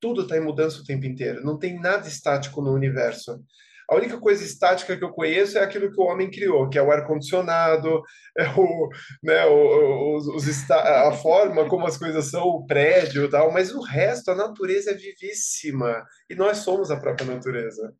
tudo 0.00 0.22
está 0.22 0.36
em 0.36 0.40
mudança 0.40 0.80
o 0.80 0.84
tempo 0.84 1.06
inteiro. 1.06 1.44
Não 1.44 1.58
tem 1.58 1.78
nada 1.78 2.08
estático 2.08 2.60
no 2.60 2.72
universo. 2.72 3.40
A 3.88 3.94
única 3.94 4.18
coisa 4.18 4.42
estática 4.42 4.96
que 4.96 5.04
eu 5.04 5.12
conheço 5.12 5.58
é 5.58 5.62
aquilo 5.62 5.92
que 5.92 6.00
o 6.00 6.04
homem 6.04 6.30
criou, 6.30 6.68
que 6.68 6.78
é 6.78 6.82
o 6.82 6.90
ar-condicionado, 6.90 8.02
é 8.38 8.48
o, 8.48 8.88
né, 9.22 9.44
o, 9.46 10.16
os, 10.16 10.26
os, 10.28 10.70
a 10.70 11.12
forma 11.12 11.68
como 11.68 11.86
as 11.86 11.98
coisas 11.98 12.30
são, 12.30 12.44
o 12.44 12.66
prédio 12.66 13.24
e 13.24 13.30
tal, 13.30 13.52
mas 13.52 13.72
o 13.72 13.82
resto, 13.82 14.30
a 14.30 14.34
natureza 14.34 14.92
é 14.92 14.94
vivíssima 14.94 16.02
e 16.30 16.34
nós 16.34 16.58
somos 16.58 16.90
a 16.90 16.98
própria 16.98 17.26
natureza. 17.26 17.92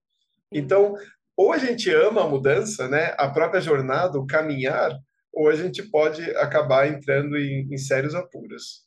Então, 0.51 0.95
ou 1.37 1.53
a 1.53 1.59
gente 1.59 1.91
ama 1.91 2.25
a 2.25 2.29
mudança, 2.29 2.89
né, 2.89 3.15
a 3.19 3.29
própria 3.29 3.61
jornada, 3.61 4.19
o 4.19 4.27
caminhar, 4.27 4.93
ou 5.33 5.49
a 5.49 5.57
gente 5.57 5.83
pode 5.83 6.23
acabar 6.37 6.89
entrando 6.89 7.37
em, 7.37 7.73
em 7.73 7.79
sérios 7.79 8.15
apuros. 8.15 8.87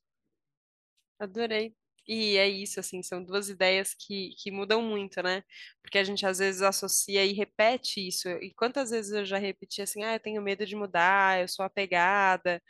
Adorei. 1.20 1.74
E 2.08 2.38
é 2.38 2.48
isso, 2.48 2.80
assim, 2.80 3.02
são 3.02 3.24
duas 3.24 3.50
ideias 3.50 3.96
que, 3.96 4.36
que 4.38 4.52
mudam 4.52 4.82
muito, 4.82 5.24
né? 5.24 5.42
Porque 5.82 5.98
a 5.98 6.04
gente 6.04 6.26
às 6.26 6.38
vezes 6.38 6.62
associa 6.62 7.26
e 7.26 7.34
repete 7.34 8.08
isso. 8.08 8.30
E 8.30 8.54
quantas 8.54 8.92
vezes 8.92 9.12
eu 9.12 9.26
já 9.26 9.40
repeti 9.40 9.82
assim, 9.82 10.04
ah, 10.04 10.14
eu 10.14 10.20
tenho 10.20 10.42
medo 10.42 10.66
de 10.66 10.76
mudar, 10.76 11.42
eu 11.42 11.48
sou 11.48 11.66
apegada, 11.66 12.62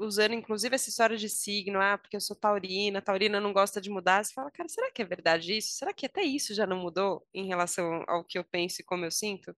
usando 0.00 0.34
inclusive 0.34 0.74
essa 0.74 0.88
história 0.88 1.16
de 1.16 1.28
signo, 1.28 1.80
ah, 1.80 1.98
porque 1.98 2.16
eu 2.16 2.20
sou 2.20 2.34
taurina, 2.34 3.02
taurina 3.02 3.40
não 3.40 3.52
gosta 3.52 3.80
de 3.80 3.90
mudar. 3.90 4.24
Você 4.24 4.32
fala, 4.32 4.50
cara, 4.50 4.68
será 4.68 4.90
que 4.90 5.02
é 5.02 5.04
verdade 5.04 5.56
isso? 5.56 5.74
Será 5.74 5.92
que 5.92 6.06
até 6.06 6.22
isso 6.22 6.54
já 6.54 6.66
não 6.66 6.78
mudou 6.78 7.26
em 7.34 7.46
relação 7.46 8.04
ao 8.08 8.24
que 8.24 8.38
eu 8.38 8.44
penso 8.44 8.80
e 8.80 8.84
como 8.84 9.04
eu 9.04 9.10
sinto? 9.10 9.54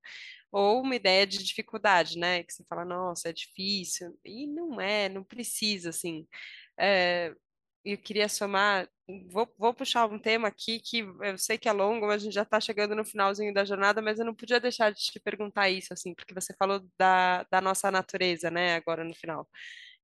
Ou 0.50 0.82
uma 0.82 0.96
ideia 0.96 1.26
de 1.26 1.42
dificuldade, 1.42 2.18
né? 2.18 2.42
Que 2.42 2.52
você 2.52 2.64
fala, 2.68 2.84
nossa, 2.84 3.28
é 3.30 3.32
difícil. 3.32 4.18
E 4.24 4.46
não 4.46 4.80
é, 4.80 5.08
não 5.08 5.24
precisa, 5.24 5.90
assim. 5.90 6.26
É, 6.78 7.34
eu 7.84 7.98
queria 7.98 8.28
somar, 8.28 8.88
vou, 9.30 9.52
vou 9.58 9.74
puxar 9.74 10.06
um 10.06 10.18
tema 10.18 10.48
aqui 10.48 10.80
que 10.80 11.00
eu 11.00 11.38
sei 11.38 11.58
que 11.58 11.68
é 11.68 11.72
longo, 11.72 12.06
mas 12.06 12.22
a 12.22 12.24
gente 12.24 12.34
já 12.34 12.42
está 12.42 12.60
chegando 12.60 12.94
no 12.94 13.04
finalzinho 13.04 13.52
da 13.52 13.64
jornada, 13.64 14.00
mas 14.02 14.18
eu 14.18 14.24
não 14.24 14.34
podia 14.34 14.60
deixar 14.60 14.92
de 14.92 15.00
te 15.00 15.20
perguntar 15.20 15.68
isso, 15.70 15.92
assim, 15.92 16.14
porque 16.14 16.34
você 16.34 16.54
falou 16.56 16.80
da, 16.98 17.44
da 17.50 17.60
nossa 17.60 17.90
natureza, 17.90 18.50
né, 18.50 18.76
agora 18.76 19.04
no 19.04 19.14
final 19.14 19.48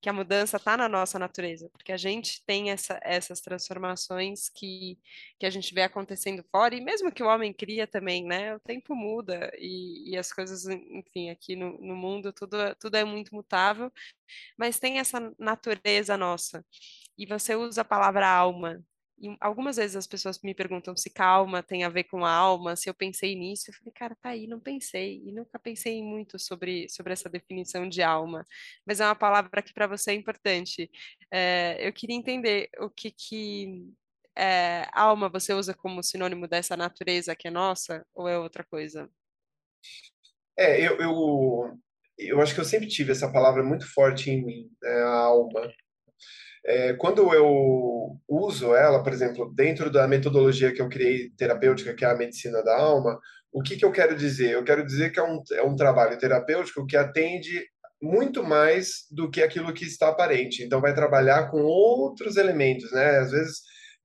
que 0.01 0.09
a 0.09 0.13
mudança 0.13 0.57
está 0.59 0.77
na 0.77 0.89
nossa 0.89 1.19
natureza, 1.19 1.69
porque 1.71 1.93
a 1.93 1.97
gente 1.97 2.43
tem 2.45 2.71
essa, 2.71 3.01
essas 3.03 3.41
transformações 3.41 4.49
que, 4.49 4.99
que 5.39 5.45
a 5.47 5.51
gente 5.51 5.75
vê 5.75 5.83
acontecendo 5.83 6.45
fora, 6.53 6.75
e 6.75 6.81
mesmo 6.81 7.11
que 7.11 7.23
o 7.23 7.27
homem 7.27 7.53
cria 7.53 7.87
também, 7.87 8.25
né? 8.25 8.55
O 8.55 8.61
tempo 8.61 8.95
muda 8.95 9.51
e, 9.59 10.11
e 10.11 10.17
as 10.17 10.33
coisas, 10.33 10.67
enfim, 10.67 11.31
aqui 11.31 11.57
no, 11.57 11.79
no 11.79 11.97
mundo 11.97 12.33
tudo, 12.33 12.57
tudo 12.77 12.97
é 12.97 13.05
muito 13.05 13.35
mutável, 13.35 13.93
mas 14.57 14.79
tem 14.79 14.99
essa 14.99 15.33
natureza 15.39 16.17
nossa. 16.17 16.65
E 17.17 17.27
você 17.27 17.57
usa 17.57 17.83
a 17.83 17.85
palavra 17.85 18.29
alma, 18.29 18.83
e 19.21 19.37
algumas 19.41 19.77
vezes 19.77 19.97
as 19.97 20.07
pessoas 20.07 20.41
me 20.43 20.55
perguntam 20.55 20.97
se 20.97 21.11
calma 21.11 21.63
tem 21.63 21.85
a 21.85 21.89
ver 21.89 22.05
com 22.05 22.25
a 22.25 22.31
alma, 22.31 22.77
se 22.77 22.89
eu 22.89 22.95
pensei 22.95 23.35
nisso. 23.35 23.71
Eu 23.71 23.75
falei, 23.75 23.93
cara, 23.93 24.17
tá 24.21 24.31
aí, 24.31 24.47
não 24.47 24.61
pensei. 24.61 25.23
E 25.25 25.33
nunca 25.33 25.59
pensei 25.59 26.03
muito 26.03 26.39
sobre, 26.39 26.89
sobre 26.89 27.13
essa 27.13 27.29
definição 27.29 27.89
de 27.89 28.03
alma. 28.03 28.45
Mas 28.87 29.01
é 29.01 29.05
uma 29.05 29.15
palavra 29.15 29.63
que 29.63 29.73
para 29.73 29.87
você 29.87 30.13
é 30.13 30.15
importante. 30.15 30.91
É, 31.31 31.87
eu 31.87 31.93
queria 31.93 32.17
entender 32.17 32.69
o 32.79 32.89
que, 32.89 33.11
que 33.11 33.93
é, 34.37 34.87
alma 34.93 35.29
você 35.29 35.53
usa 35.53 35.75
como 35.75 36.03
sinônimo 36.03 36.47
dessa 36.47 36.77
natureza 36.77 37.35
que 37.35 37.49
é 37.49 37.51
nossa 37.51 38.07
ou 38.15 38.29
é 38.29 38.39
outra 38.39 38.65
coisa? 38.65 39.11
É, 40.57 40.81
eu, 40.81 40.97
eu, 40.99 41.79
eu 42.17 42.41
acho 42.41 42.55
que 42.55 42.61
eu 42.61 42.65
sempre 42.65 42.89
tive 42.89 43.13
essa 43.13 43.33
palavra 43.33 43.65
muito 43.65 43.87
forte 43.93 44.31
em 44.31 44.45
mim, 44.45 44.71
né, 44.83 44.91
a 44.91 45.19
alma. 45.25 45.73
É, 46.65 46.93
quando 46.95 47.33
eu 47.33 48.19
uso 48.29 48.75
ela, 48.75 49.03
por 49.03 49.13
exemplo, 49.13 49.53
dentro 49.55 49.91
da 49.91 50.07
metodologia 50.07 50.73
que 50.73 50.83
eu 50.83 50.89
criei 50.89 51.31
terapêutica, 51.37 51.95
que 51.95 52.05
é 52.05 52.09
a 52.09 52.17
medicina 52.17 52.63
da 52.63 52.77
alma, 52.77 53.19
o 53.53 53.63
que, 53.63 53.77
que 53.77 53.85
eu 53.85 53.93
quero 53.93 54.17
dizer? 54.17 54.53
Eu 54.53 54.65
quero 54.65 54.85
dizer 54.85 55.11
que 55.11 55.19
é 55.19 55.23
um, 55.23 55.43
é 55.53 55.63
um 55.63 55.77
trabalho 55.77 56.19
terapêutico 56.19 56.87
que 56.87 56.97
atende 56.97 57.65
muito 58.01 58.45
mais 58.45 59.07
do 59.11 59.31
que 59.31 59.43
aquilo 59.43 59.73
que 59.73 59.85
está 59.85 60.09
aparente. 60.09 60.63
Então, 60.63 60.81
vai 60.81 60.95
trabalhar 60.95 61.51
com 61.51 61.63
outros 61.63 62.37
elementos, 62.37 62.93
né? 62.93 63.19
Às 63.19 63.33
vezes, 63.33 63.59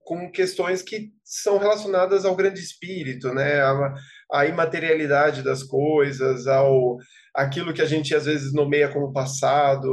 com 0.03 0.31
questões 0.31 0.81
que 0.81 1.09
são 1.23 1.57
relacionadas 1.57 2.25
ao 2.25 2.35
grande 2.35 2.59
espírito, 2.59 3.33
né? 3.33 3.61
A, 3.61 3.93
a 4.31 4.45
imaterialidade 4.45 5.43
das 5.43 5.63
coisas, 5.63 6.47
ao 6.47 6.97
aquilo 7.35 7.73
que 7.73 7.81
a 7.81 7.85
gente 7.85 8.15
às 8.15 8.25
vezes 8.25 8.53
nomeia 8.53 8.91
como 8.91 9.11
passado, 9.11 9.89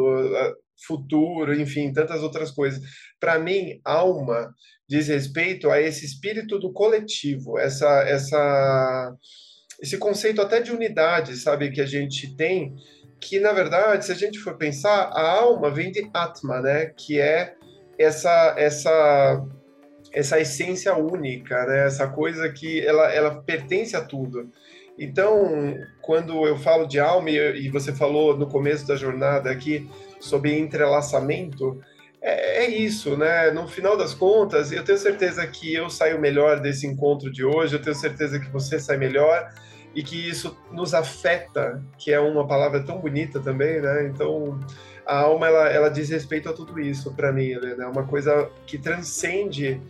futuro, 0.87 1.55
enfim, 1.55 1.93
tantas 1.93 2.23
outras 2.23 2.51
coisas. 2.51 2.81
Para 3.19 3.39
mim, 3.39 3.81
alma 3.85 4.53
diz 4.89 5.07
respeito 5.07 5.71
a 5.71 5.81
esse 5.81 6.05
espírito 6.05 6.59
do 6.59 6.73
coletivo, 6.73 7.59
essa 7.59 8.03
essa 8.09 9.15
esse 9.81 9.97
conceito 9.97 10.43
até 10.43 10.61
de 10.61 10.73
unidade, 10.73 11.37
sabe, 11.37 11.71
que 11.71 11.81
a 11.81 11.87
gente 11.87 12.37
tem, 12.37 12.75
que 13.21 13.39
na 13.41 13.53
verdade, 13.53 14.05
se 14.05 14.13
a 14.13 14.17
gente 14.17 14.39
for 14.39 14.57
pensar, 14.59 15.05
a 15.05 15.31
alma 15.39 15.71
vem 15.71 15.91
de 15.91 16.11
Atma, 16.13 16.61
né, 16.61 16.87
que 16.87 17.21
é 17.21 17.55
essa 17.99 18.55
essa 18.59 19.47
essa 20.13 20.41
essência 20.41 20.97
única, 20.97 21.65
né, 21.67 21.87
essa 21.87 22.09
coisa 22.09 22.53
que 22.53 22.85
ela 22.85 23.13
ela 23.13 23.43
pertence 23.43 23.97
a 23.97 24.05
tudo. 24.05 24.51
Então, 25.01 25.79
quando 26.03 26.47
eu 26.47 26.59
falo 26.59 26.87
de 26.87 27.01
alma 27.01 27.31
e 27.31 27.71
você 27.71 27.91
falou 27.91 28.37
no 28.37 28.47
começo 28.47 28.87
da 28.87 28.97
jornada 28.97 29.51
aqui 29.51 29.89
sobre 30.21 30.59
entrelaçamento, 30.59 31.81
é, 32.21 32.65
é, 32.65 32.69
isso, 32.69 33.17
né? 33.17 33.51
No 33.51 33.67
final 33.67 33.97
das 33.97 34.13
contas, 34.13 34.71
eu 34.71 34.85
tenho 34.85 34.99
certeza 34.99 35.47
que 35.47 35.73
eu 35.73 35.89
saio 35.89 36.21
melhor 36.21 36.61
desse 36.61 36.87
encontro 36.87 37.33
de 37.33 37.43
hoje, 37.43 37.75
eu 37.75 37.81
tenho 37.81 37.97
certeza 37.97 38.39
que 38.39 38.51
você 38.51 38.79
sai 38.79 38.99
melhor 38.99 39.51
e 39.95 40.03
que 40.03 40.29
isso 40.29 40.55
nos 40.71 40.93
afeta, 40.93 41.83
que 41.97 42.13
é 42.13 42.21
uma 42.21 42.47
palavra 42.47 42.85
tão 42.85 42.99
bonita 42.99 43.41
também, 43.41 43.81
né? 43.81 44.07
Então, 44.07 44.61
a 45.07 45.21
alma, 45.21 45.47
ela, 45.47 45.69
ela 45.71 45.89
diz 45.89 46.11
respeito 46.11 46.51
a 46.51 46.53
tudo 46.53 46.79
isso 46.79 47.11
para 47.15 47.33
mim, 47.33 47.55
né? 47.55 47.75
É 47.79 47.87
uma 47.87 48.07
coisa 48.07 48.51
que 48.67 48.77
transcende 48.77 49.81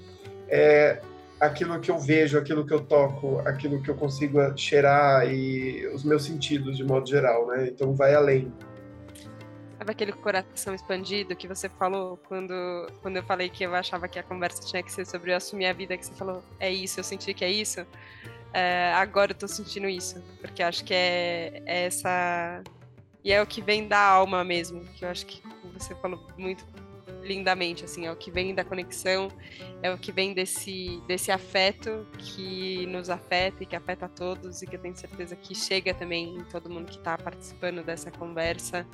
é, 0.49 1.01
aquilo 1.41 1.81
que 1.81 1.91
eu 1.91 1.99
vejo, 1.99 2.39
aquilo 2.39 2.67
que 2.67 2.73
eu 2.73 2.81
toco, 2.81 3.39
aquilo 3.41 3.83
que 3.83 3.91
eu 3.91 3.95
consigo 3.95 4.39
cheirar 4.57 5.27
e 5.27 5.87
os 5.89 6.05
meus 6.05 6.25
sentidos 6.25 6.77
de 6.77 6.85
modo 6.85 7.09
geral, 7.09 7.47
né? 7.47 7.69
Então, 7.69 7.95
vai 7.95 8.15
além. 8.15 8.53
Sabe 9.79 9.93
aquele 9.93 10.13
coração 10.13 10.75
expandido 10.75 11.35
que 11.35 11.49
você 11.49 11.67
falou 11.71 12.19
quando, 12.29 12.53
quando 13.01 13.17
eu 13.17 13.23
falei 13.23 13.49
que 13.49 13.65
eu 13.65 13.75
achava 13.75 14.07
que 14.07 14.19
a 14.19 14.23
conversa 14.23 14.63
tinha 14.63 14.83
que 14.83 14.93
ser 14.93 15.07
sobre 15.07 15.33
eu 15.33 15.37
assumir 15.37 15.67
a 15.67 15.73
vida, 15.73 15.97
que 15.97 16.05
você 16.05 16.13
falou, 16.13 16.45
é 16.59 16.71
isso, 16.71 17.01
eu 17.01 17.05
senti 17.05 17.33
que 17.33 17.43
é 17.43 17.51
isso? 17.51 17.87
É, 18.53 18.93
agora 18.95 19.31
eu 19.31 19.35
tô 19.35 19.49
sentindo 19.49 19.89
isso, 19.89 20.23
porque 20.41 20.63
acho 20.63 20.85
que 20.85 20.93
é, 20.93 21.63
é, 21.65 21.87
essa. 21.87 22.63
E 23.25 23.33
é 23.33 23.41
o 23.41 23.47
que 23.47 23.63
vem 23.63 23.89
da 23.89 24.01
alma 24.01 24.45
mesmo, 24.45 24.85
que 24.97 25.05
eu 25.05 25.09
acho 25.09 25.25
que 25.25 25.43
você 25.73 25.95
falou 25.95 26.27
muito 26.37 26.65
lindamente, 27.23 27.85
assim, 27.85 28.07
é 28.07 28.13
o 28.13 28.17
que 28.17 28.31
vem 28.31 28.55
da 28.55 28.65
conexão, 28.65 29.29
é 29.83 29.93
o 29.93 29.99
que 29.99 30.13
vem 30.13 30.33
desse, 30.33 31.03
desse 31.07 31.31
afeto 31.31 32.07
que 32.19 32.87
nos 32.87 33.11
afeta 33.11 33.63
e 33.63 33.67
que 33.67 33.77
afeta 33.77 34.07
a 34.07 34.09
todos 34.09 34.63
e 34.63 34.67
que 34.67 34.77
eu 34.77 34.81
tenho 34.81 34.97
certeza 34.97 35.37
que 35.37 35.55
chega 35.55 35.95
também 35.95 36.37
em 36.37 36.45
todo 36.45 36.71
mundo 36.71 36.87
que 36.87 36.99
está 36.99 37.17
participando 37.17 37.83
dessa 37.85 38.11
conversa 38.11 38.87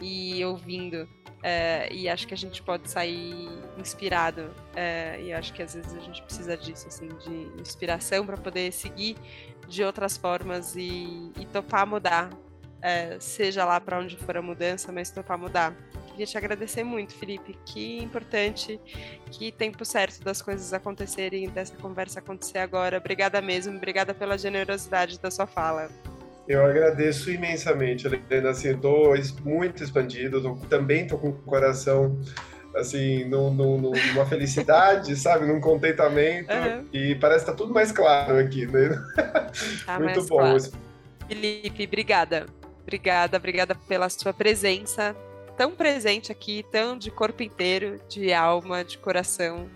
e 0.00 0.44
ouvindo. 0.44 1.08
É, 1.42 1.88
e 1.90 2.06
acho 2.06 2.28
que 2.28 2.34
a 2.34 2.36
gente 2.36 2.62
pode 2.62 2.90
sair 2.90 3.48
inspirado 3.78 4.50
é, 4.76 5.18
e 5.22 5.32
acho 5.32 5.54
que 5.54 5.62
às 5.62 5.74
vezes 5.74 5.94
a 5.94 6.00
gente 6.00 6.22
precisa 6.22 6.54
disso, 6.54 6.86
assim, 6.86 7.08
de 7.08 7.60
inspiração 7.60 8.26
para 8.26 8.36
poder 8.36 8.70
seguir 8.72 9.16
de 9.66 9.82
outras 9.82 10.18
formas 10.18 10.76
e, 10.76 11.32
e 11.38 11.46
topar 11.46 11.86
mudar, 11.86 12.30
é, 12.82 13.18
seja 13.20 13.64
lá 13.64 13.80
para 13.80 13.98
onde 13.98 14.16
for 14.18 14.36
a 14.36 14.42
mudança, 14.42 14.92
mas 14.92 15.10
topar 15.10 15.38
mudar 15.38 15.74
queria 16.10 16.26
te 16.26 16.36
agradecer 16.36 16.84
muito, 16.84 17.14
Felipe. 17.14 17.56
Que 17.64 17.98
importante, 17.98 18.80
que 19.30 19.50
tempo 19.52 19.84
certo 19.84 20.22
das 20.22 20.42
coisas 20.42 20.72
acontecerem, 20.72 21.48
dessa 21.48 21.76
conversa 21.76 22.18
acontecer 22.18 22.58
agora. 22.58 22.98
Obrigada 22.98 23.40
mesmo, 23.40 23.76
obrigada 23.76 24.12
pela 24.12 24.36
generosidade 24.36 25.18
da 25.18 25.30
sua 25.30 25.46
fala. 25.46 25.88
Eu 26.48 26.64
agradeço 26.64 27.30
imensamente, 27.30 28.06
Helena. 28.06 28.50
Assim, 28.50 28.70
estou 28.70 29.14
muito 29.44 29.84
expandido, 29.84 30.42
tô, 30.42 30.56
também 30.66 31.02
estou 31.02 31.18
com 31.18 31.28
o 31.28 31.32
coração 31.32 32.18
assim, 32.74 33.24
num, 33.24 33.52
num, 33.52 33.78
numa 33.78 34.26
felicidade, 34.26 35.14
sabe? 35.16 35.46
Num 35.46 35.60
contentamento. 35.60 36.52
Uhum. 36.52 36.86
E 36.92 37.14
parece 37.16 37.44
que 37.44 37.50
tá 37.50 37.56
tudo 37.56 37.72
mais 37.72 37.92
claro 37.92 38.38
aqui, 38.38 38.66
né? 38.66 38.90
Tá 39.84 39.98
Muito 39.98 40.22
bom. 40.26 40.38
Claro. 40.38 40.58
Felipe, 41.28 41.84
obrigada. 41.84 42.46
Obrigada, 42.82 43.36
obrigada 43.36 43.74
pela 43.74 44.08
sua 44.08 44.32
presença, 44.32 45.14
tão 45.60 45.72
presente 45.72 46.32
aqui, 46.32 46.64
tão 46.72 46.96
de 46.96 47.10
corpo 47.10 47.42
inteiro, 47.42 48.00
de 48.08 48.32
alma, 48.32 48.82
de 48.82 48.96
coração. 48.96 49.68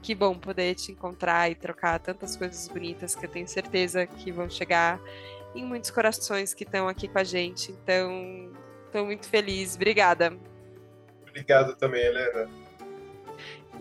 Que 0.00 0.14
bom 0.14 0.38
poder 0.38 0.76
te 0.76 0.92
encontrar 0.92 1.50
e 1.50 1.56
trocar 1.56 1.98
tantas 1.98 2.36
coisas 2.36 2.68
bonitas 2.68 3.16
que 3.16 3.26
eu 3.26 3.28
tenho 3.28 3.48
certeza 3.48 4.06
que 4.06 4.30
vão 4.30 4.48
chegar 4.48 5.00
em 5.52 5.64
muitos 5.64 5.90
corações 5.90 6.54
que 6.54 6.62
estão 6.62 6.86
aqui 6.86 7.08
com 7.08 7.18
a 7.18 7.24
gente. 7.24 7.72
Então, 7.72 8.52
estou 8.86 9.04
muito 9.04 9.28
feliz. 9.28 9.74
Obrigada. 9.74 10.32
Obrigado 11.26 11.74
também, 11.74 12.04
Helena. 12.04 12.48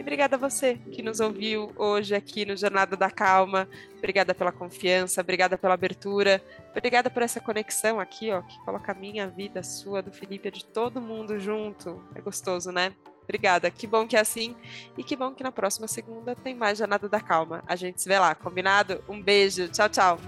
E 0.02 0.04
obrigada 0.04 0.36
a 0.36 0.40
você 0.40 0.80
que 0.92 1.04
nos 1.04 1.20
ouviu 1.20 1.72
hoje 1.76 2.16
aqui 2.16 2.44
no 2.44 2.58
Jornada 2.58 2.98
da 2.98 3.12
Calma. 3.12 3.70
Obrigada 4.00 4.34
pela 4.34 4.52
confiança, 4.52 5.22
obrigada 5.22 5.60
pela 5.60 5.76
abertura, 5.76 6.44
obrigada 6.72 7.08
por 7.08 7.22
essa 7.22 7.40
conexão 7.40 8.00
aqui, 8.00 8.32
ó, 8.32 8.42
que 8.42 8.58
coloca 8.66 8.94
a 8.94 8.96
minha 8.96 9.28
vida, 9.28 9.60
a 9.60 9.64
sua, 9.64 10.02
do 10.02 10.12
Felipe, 10.12 10.50
de 10.50 10.66
todo 10.66 11.00
mundo 11.00 11.40
junto. 11.40 12.04
É 12.16 12.20
gostoso, 12.20 12.72
né? 12.72 12.94
Obrigada. 13.22 13.70
Que 13.70 13.86
bom 13.86 14.08
que 14.08 14.18
é 14.18 14.20
assim. 14.20 14.56
E 14.98 15.04
que 15.04 15.16
bom 15.16 15.36
que 15.36 15.44
na 15.44 15.52
próxima 15.52 15.88
segunda 15.88 16.36
tem 16.36 16.56
mais 16.56 16.80
Jornada 16.80 17.08
da 17.08 17.22
Calma. 17.22 17.64
A 17.68 17.76
gente 17.76 18.02
se 18.02 18.10
vê 18.10 18.18
lá, 18.18 18.34
combinado? 18.34 19.04
Um 19.08 19.22
beijo. 19.22 19.68
Tchau, 19.68 19.88
tchau. 19.88 20.20